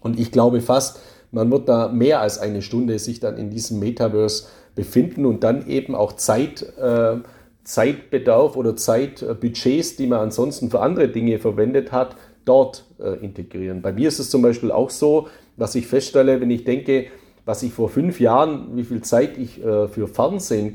Und 0.00 0.18
ich 0.18 0.30
glaube 0.32 0.60
fast, 0.60 1.00
man 1.30 1.50
wird 1.50 1.68
da 1.68 1.88
mehr 1.88 2.20
als 2.20 2.38
eine 2.38 2.62
Stunde 2.62 2.98
sich 2.98 3.20
dann 3.20 3.36
in 3.36 3.50
diesem 3.50 3.78
Metaverse 3.78 4.44
befinden 4.74 5.26
und 5.26 5.42
dann 5.42 5.66
eben 5.66 5.94
auch 5.94 6.12
Zeit, 6.12 6.62
äh, 6.78 7.16
Zeitbedarf 7.64 8.56
oder 8.56 8.76
Zeitbudgets, 8.76 9.96
die 9.96 10.06
man 10.06 10.20
ansonsten 10.20 10.70
für 10.70 10.80
andere 10.80 11.08
Dinge 11.08 11.38
verwendet 11.38 11.92
hat, 11.92 12.16
dort 12.44 12.84
äh, 13.00 13.24
integrieren. 13.24 13.82
Bei 13.82 13.92
mir 13.92 14.08
ist 14.08 14.18
es 14.18 14.30
zum 14.30 14.42
Beispiel 14.42 14.70
auch 14.70 14.90
so, 14.90 15.28
dass 15.56 15.74
ich 15.74 15.86
feststelle, 15.86 16.40
wenn 16.40 16.50
ich 16.50 16.64
denke, 16.64 17.06
was 17.44 17.62
ich 17.62 17.72
vor 17.72 17.88
fünf 17.88 18.20
Jahren, 18.20 18.76
wie 18.76 18.84
viel 18.84 19.02
Zeit 19.02 19.36
ich 19.36 19.64
äh, 19.64 19.88
für 19.88 20.08
Fernsehen 20.08 20.74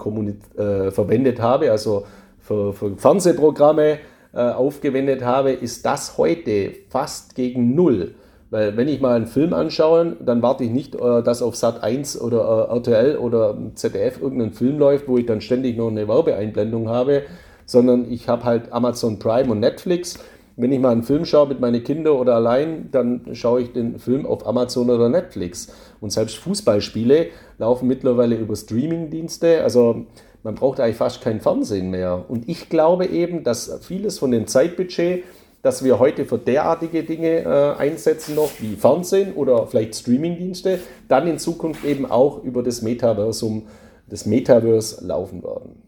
äh, 0.58 0.92
verwendet 0.92 1.42
habe, 1.42 1.72
also 1.72 2.06
für, 2.40 2.74
für 2.74 2.96
Fernsehprogramme 2.98 4.00
äh, 4.34 4.40
aufgewendet 4.40 5.24
habe, 5.24 5.52
ist 5.52 5.86
das 5.86 6.18
heute 6.18 6.74
fast 6.90 7.36
gegen 7.36 7.76
null. 7.76 8.16
Weil 8.50 8.78
wenn 8.78 8.88
ich 8.88 9.02
mal 9.02 9.16
einen 9.16 9.28
Film 9.28 9.54
anschaue, 9.54 10.16
dann 10.24 10.42
warte 10.42 10.64
ich 10.64 10.72
nicht, 10.72 10.96
äh, 10.96 11.22
dass 11.24 11.42
auf 11.42 11.56
Sat 11.56 11.84
1 11.84 12.20
oder 12.22 12.70
äh, 12.70 12.76
RTL 12.76 13.18
oder 13.18 13.58
ZDF 13.76 14.22
irgendein 14.22 14.54
Film 14.54 14.80
läuft, 14.80 15.08
wo 15.08 15.18
ich 15.18 15.26
dann 15.26 15.42
ständig 15.42 15.78
noch 15.78 15.90
eine 15.90 16.08
Werbeeinblendung 16.08 16.90
habe, 16.90 17.24
sondern 17.66 18.10
ich 18.10 18.30
habe 18.30 18.46
halt 18.46 18.72
Amazon 18.72 19.20
Prime 19.20 19.52
und 19.52 19.60
Netflix 19.60 20.20
wenn 20.58 20.72
ich 20.72 20.80
mal 20.80 20.92
einen 20.92 21.04
Film 21.04 21.24
schaue 21.24 21.48
mit 21.48 21.60
meinen 21.60 21.84
Kindern 21.84 22.18
oder 22.18 22.36
allein, 22.36 22.90
dann 22.92 23.22
schaue 23.34 23.62
ich 23.62 23.74
den 23.74 24.00
Film 24.00 24.26
auf 24.26 24.46
Amazon 24.46 24.90
oder 24.90 25.08
Netflix. 25.08 25.72
Und 26.02 26.12
selbst 26.12 26.38
Fußballspiele 26.38 27.28
laufen 27.60 27.88
mittlerweile 27.88 28.36
über 28.36 28.56
Streamingdienste. 28.56 29.64
Also 29.64 30.08
man 30.42 30.56
braucht 30.56 30.80
eigentlich 30.80 30.98
fast 30.98 31.22
kein 31.22 31.42
Fernsehen 31.42 31.92
mehr. 31.92 32.26
Und 32.28 32.50
ich 32.50 32.70
glaube 32.70 33.06
eben, 33.06 33.44
dass 33.44 33.80
vieles 33.86 34.18
von 34.18 34.32
dem 34.32 34.48
Zeitbudget, 34.48 35.24
das 35.62 35.84
wir 35.84 36.00
heute 36.00 36.26
für 36.26 36.40
derartige 36.40 37.04
Dinge 37.04 37.44
äh, 37.44 37.80
einsetzen 37.80 38.34
noch, 38.34 38.50
wie 38.60 38.76
Fernsehen 38.76 39.34
oder 39.34 39.68
vielleicht 39.68 39.96
Streamingdienste, 39.96 40.80
dann 41.08 41.28
in 41.28 41.38
Zukunft 41.38 41.86
eben 41.86 42.10
auch 42.10 42.44
über 42.44 42.64
das 42.64 42.82
Metaversum, 42.82 43.68
das 44.10 44.26
Metaverse 44.26 45.06
laufen 45.06 45.44
werden. 45.44 45.87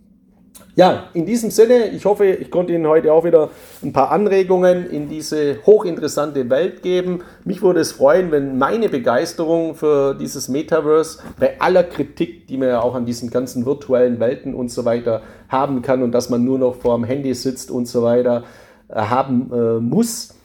Ja, 0.80 1.10
in 1.14 1.26
diesem 1.26 1.52
Sinne, 1.52 1.90
ich 1.90 2.06
hoffe, 2.06 2.26
ich 2.26 2.50
konnte 2.50 2.72
Ihnen 2.72 2.88
heute 2.88 3.12
auch 3.12 3.26
wieder 3.26 3.50
ein 3.84 3.92
paar 3.92 4.12
Anregungen 4.12 4.90
in 4.90 5.10
diese 5.10 5.58
hochinteressante 5.66 6.50
Welt 6.50 6.84
geben. 6.84 7.20
Mich 7.44 7.62
würde 7.62 7.82
es 7.82 7.92
freuen, 7.92 8.32
wenn 8.32 8.58
meine 8.58 8.88
Begeisterung 8.88 9.76
für 9.76 10.16
dieses 10.16 10.48
Metaverse 10.48 11.20
bei 11.38 11.60
aller 11.60 11.84
Kritik, 11.84 12.48
die 12.48 12.56
man 12.56 12.70
ja 12.70 12.82
auch 12.82 12.96
an 12.96 13.06
diesen 13.06 13.30
ganzen 13.30 13.66
virtuellen 13.66 14.22
Welten 14.22 14.54
und 14.54 14.72
so 14.72 14.86
weiter 14.86 15.22
haben 15.50 15.82
kann 15.82 16.02
und 16.02 16.14
dass 16.14 16.30
man 16.30 16.46
nur 16.46 16.58
noch 16.58 16.76
vor 16.76 16.96
dem 16.96 17.04
Handy 17.04 17.34
sitzt 17.34 17.72
und 17.72 17.86
so 17.86 18.04
weiter, 18.04 18.46
äh, 18.88 19.02
haben 19.02 19.52
äh, 19.52 19.82
muss, 19.82 20.36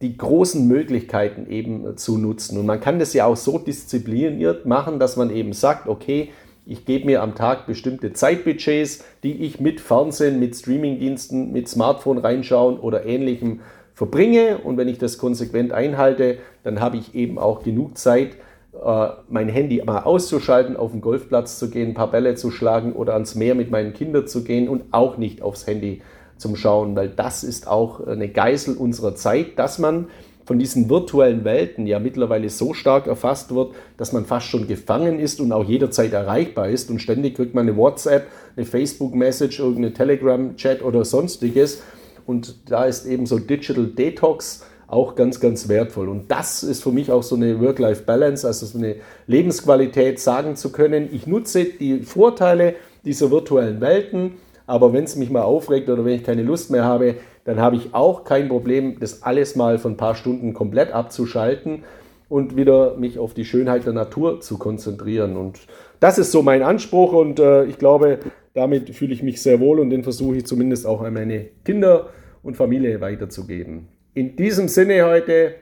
die 0.00 0.16
großen 0.16 0.66
Möglichkeiten 0.66 1.46
eben 1.48 1.96
zu 1.96 2.18
nutzen. 2.18 2.58
Und 2.58 2.66
man 2.66 2.80
kann 2.80 2.98
das 2.98 3.12
ja 3.12 3.26
auch 3.26 3.36
so 3.36 3.56
diszipliniert 3.56 4.66
machen, 4.66 4.98
dass 4.98 5.16
man 5.16 5.30
eben 5.30 5.52
sagt, 5.52 5.86
okay, 5.86 6.30
ich 6.66 6.84
gebe 6.84 7.06
mir 7.06 7.22
am 7.22 7.34
Tag 7.34 7.66
bestimmte 7.66 8.12
Zeitbudgets, 8.12 9.04
die 9.22 9.44
ich 9.44 9.60
mit 9.60 9.80
Fernsehen, 9.80 10.38
mit 10.38 10.54
Streamingdiensten, 10.56 11.52
mit 11.52 11.68
Smartphone 11.68 12.18
reinschauen 12.18 12.78
oder 12.78 13.04
ähnlichem 13.04 13.60
verbringe. 13.94 14.58
Und 14.58 14.76
wenn 14.76 14.88
ich 14.88 14.98
das 14.98 15.18
konsequent 15.18 15.72
einhalte, 15.72 16.38
dann 16.62 16.80
habe 16.80 16.96
ich 16.96 17.14
eben 17.14 17.38
auch 17.38 17.62
genug 17.62 17.98
Zeit, 17.98 18.36
äh, 18.72 19.08
mein 19.28 19.48
Handy 19.48 19.82
mal 19.84 20.00
auszuschalten, 20.00 20.76
auf 20.76 20.92
den 20.92 21.00
Golfplatz 21.00 21.58
zu 21.58 21.70
gehen, 21.70 21.90
ein 21.90 21.94
paar 21.94 22.10
Bälle 22.10 22.34
zu 22.34 22.50
schlagen 22.50 22.92
oder 22.92 23.14
ans 23.14 23.34
Meer 23.34 23.54
mit 23.54 23.70
meinen 23.70 23.92
Kindern 23.92 24.26
zu 24.26 24.44
gehen 24.44 24.68
und 24.68 24.84
auch 24.92 25.16
nicht 25.16 25.42
aufs 25.42 25.66
Handy 25.66 26.02
zum 26.36 26.56
Schauen, 26.56 26.96
weil 26.96 27.08
das 27.08 27.44
ist 27.44 27.68
auch 27.68 28.06
eine 28.06 28.28
Geißel 28.28 28.76
unserer 28.76 29.14
Zeit, 29.14 29.58
dass 29.58 29.78
man 29.78 30.06
von 30.44 30.58
diesen 30.58 30.90
virtuellen 30.90 31.44
Welten 31.44 31.86
ja 31.86 31.98
mittlerweile 31.98 32.48
so 32.48 32.74
stark 32.74 33.06
erfasst 33.06 33.54
wird, 33.54 33.74
dass 33.96 34.12
man 34.12 34.24
fast 34.24 34.46
schon 34.46 34.66
gefangen 34.66 35.18
ist 35.18 35.40
und 35.40 35.52
auch 35.52 35.64
jederzeit 35.64 36.12
erreichbar 36.12 36.68
ist. 36.68 36.90
Und 36.90 37.00
ständig 37.00 37.36
kriegt 37.36 37.54
man 37.54 37.68
eine 37.68 37.76
WhatsApp, 37.76 38.26
eine 38.56 38.66
Facebook-Message, 38.66 39.60
irgendeine 39.60 39.92
Telegram-Chat 39.92 40.82
oder 40.82 41.04
sonstiges. 41.04 41.82
Und 42.26 42.70
da 42.70 42.84
ist 42.84 43.06
eben 43.06 43.26
so 43.26 43.38
Digital 43.38 43.86
Detox 43.86 44.64
auch 44.86 45.14
ganz, 45.14 45.38
ganz 45.38 45.68
wertvoll. 45.68 46.08
Und 46.08 46.30
das 46.30 46.62
ist 46.64 46.82
für 46.82 46.90
mich 46.90 47.12
auch 47.12 47.22
so 47.22 47.36
eine 47.36 47.60
Work-Life-Balance, 47.60 48.46
also 48.46 48.66
so 48.66 48.78
eine 48.78 48.96
Lebensqualität, 49.26 50.18
sagen 50.18 50.56
zu 50.56 50.72
können, 50.72 51.08
ich 51.12 51.26
nutze 51.26 51.64
die 51.64 52.00
Vorteile 52.00 52.74
dieser 53.04 53.30
virtuellen 53.30 53.80
Welten, 53.80 54.32
Aber 54.70 54.92
wenn 54.92 55.02
es 55.02 55.16
mich 55.16 55.30
mal 55.30 55.42
aufregt 55.42 55.90
oder 55.90 56.04
wenn 56.04 56.14
ich 56.14 56.22
keine 56.22 56.44
Lust 56.44 56.70
mehr 56.70 56.84
habe, 56.84 57.16
dann 57.42 57.58
habe 57.58 57.74
ich 57.74 57.92
auch 57.92 58.22
kein 58.22 58.48
Problem, 58.48 59.00
das 59.00 59.24
alles 59.24 59.56
mal 59.56 59.78
für 59.78 59.88
ein 59.88 59.96
paar 59.96 60.14
Stunden 60.14 60.54
komplett 60.54 60.92
abzuschalten 60.92 61.82
und 62.28 62.54
wieder 62.54 62.96
mich 62.96 63.18
auf 63.18 63.34
die 63.34 63.44
Schönheit 63.44 63.84
der 63.84 63.94
Natur 63.94 64.40
zu 64.40 64.58
konzentrieren. 64.58 65.36
Und 65.36 65.58
das 65.98 66.18
ist 66.18 66.30
so 66.30 66.42
mein 66.42 66.62
Anspruch 66.62 67.12
und 67.12 67.40
äh, 67.40 67.64
ich 67.64 67.78
glaube, 67.78 68.20
damit 68.54 68.94
fühle 68.94 69.12
ich 69.12 69.24
mich 69.24 69.42
sehr 69.42 69.58
wohl 69.58 69.80
und 69.80 69.90
den 69.90 70.04
versuche 70.04 70.36
ich 70.36 70.46
zumindest 70.46 70.86
auch 70.86 71.02
an 71.02 71.14
meine 71.14 71.46
Kinder 71.64 72.10
und 72.44 72.56
Familie 72.56 73.00
weiterzugeben. 73.00 73.88
In 74.14 74.36
diesem 74.36 74.68
Sinne 74.68 75.04
heute 75.04 75.56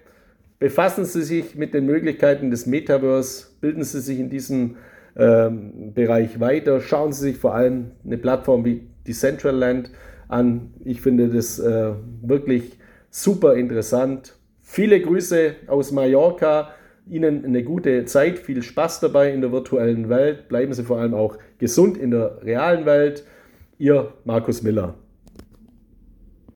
befassen 0.58 1.06
Sie 1.06 1.22
sich 1.22 1.54
mit 1.54 1.72
den 1.72 1.86
Möglichkeiten 1.86 2.50
des 2.50 2.66
Metaverse, 2.66 3.46
bilden 3.62 3.84
Sie 3.84 4.02
sich 4.02 4.18
in 4.18 4.28
diesem 4.28 4.76
ähm, 5.16 5.94
Bereich 5.94 6.40
weiter, 6.40 6.82
schauen 6.82 7.12
Sie 7.12 7.30
sich 7.30 7.38
vor 7.38 7.54
allem 7.54 7.92
eine 8.04 8.18
Plattform 8.18 8.66
wie 8.66 8.82
Decentraland 9.08 9.90
an. 10.28 10.74
Ich 10.84 11.00
finde 11.00 11.28
das 11.28 11.58
äh, 11.58 11.92
wirklich 12.22 12.78
super 13.10 13.54
interessant. 13.54 14.34
Viele 14.62 15.00
Grüße 15.00 15.54
aus 15.66 15.92
Mallorca. 15.92 16.70
Ihnen 17.08 17.44
eine 17.44 17.64
gute 17.64 18.04
Zeit, 18.04 18.38
viel 18.38 18.62
Spaß 18.62 19.00
dabei 19.00 19.32
in 19.32 19.40
der 19.40 19.50
virtuellen 19.50 20.10
Welt. 20.10 20.48
Bleiben 20.48 20.74
Sie 20.74 20.84
vor 20.84 20.98
allem 20.98 21.14
auch 21.14 21.38
gesund 21.56 21.96
in 21.96 22.10
der 22.10 22.42
realen 22.42 22.84
Welt. 22.84 23.24
Ihr 23.78 24.12
Markus 24.24 24.62
Miller. 24.62 24.94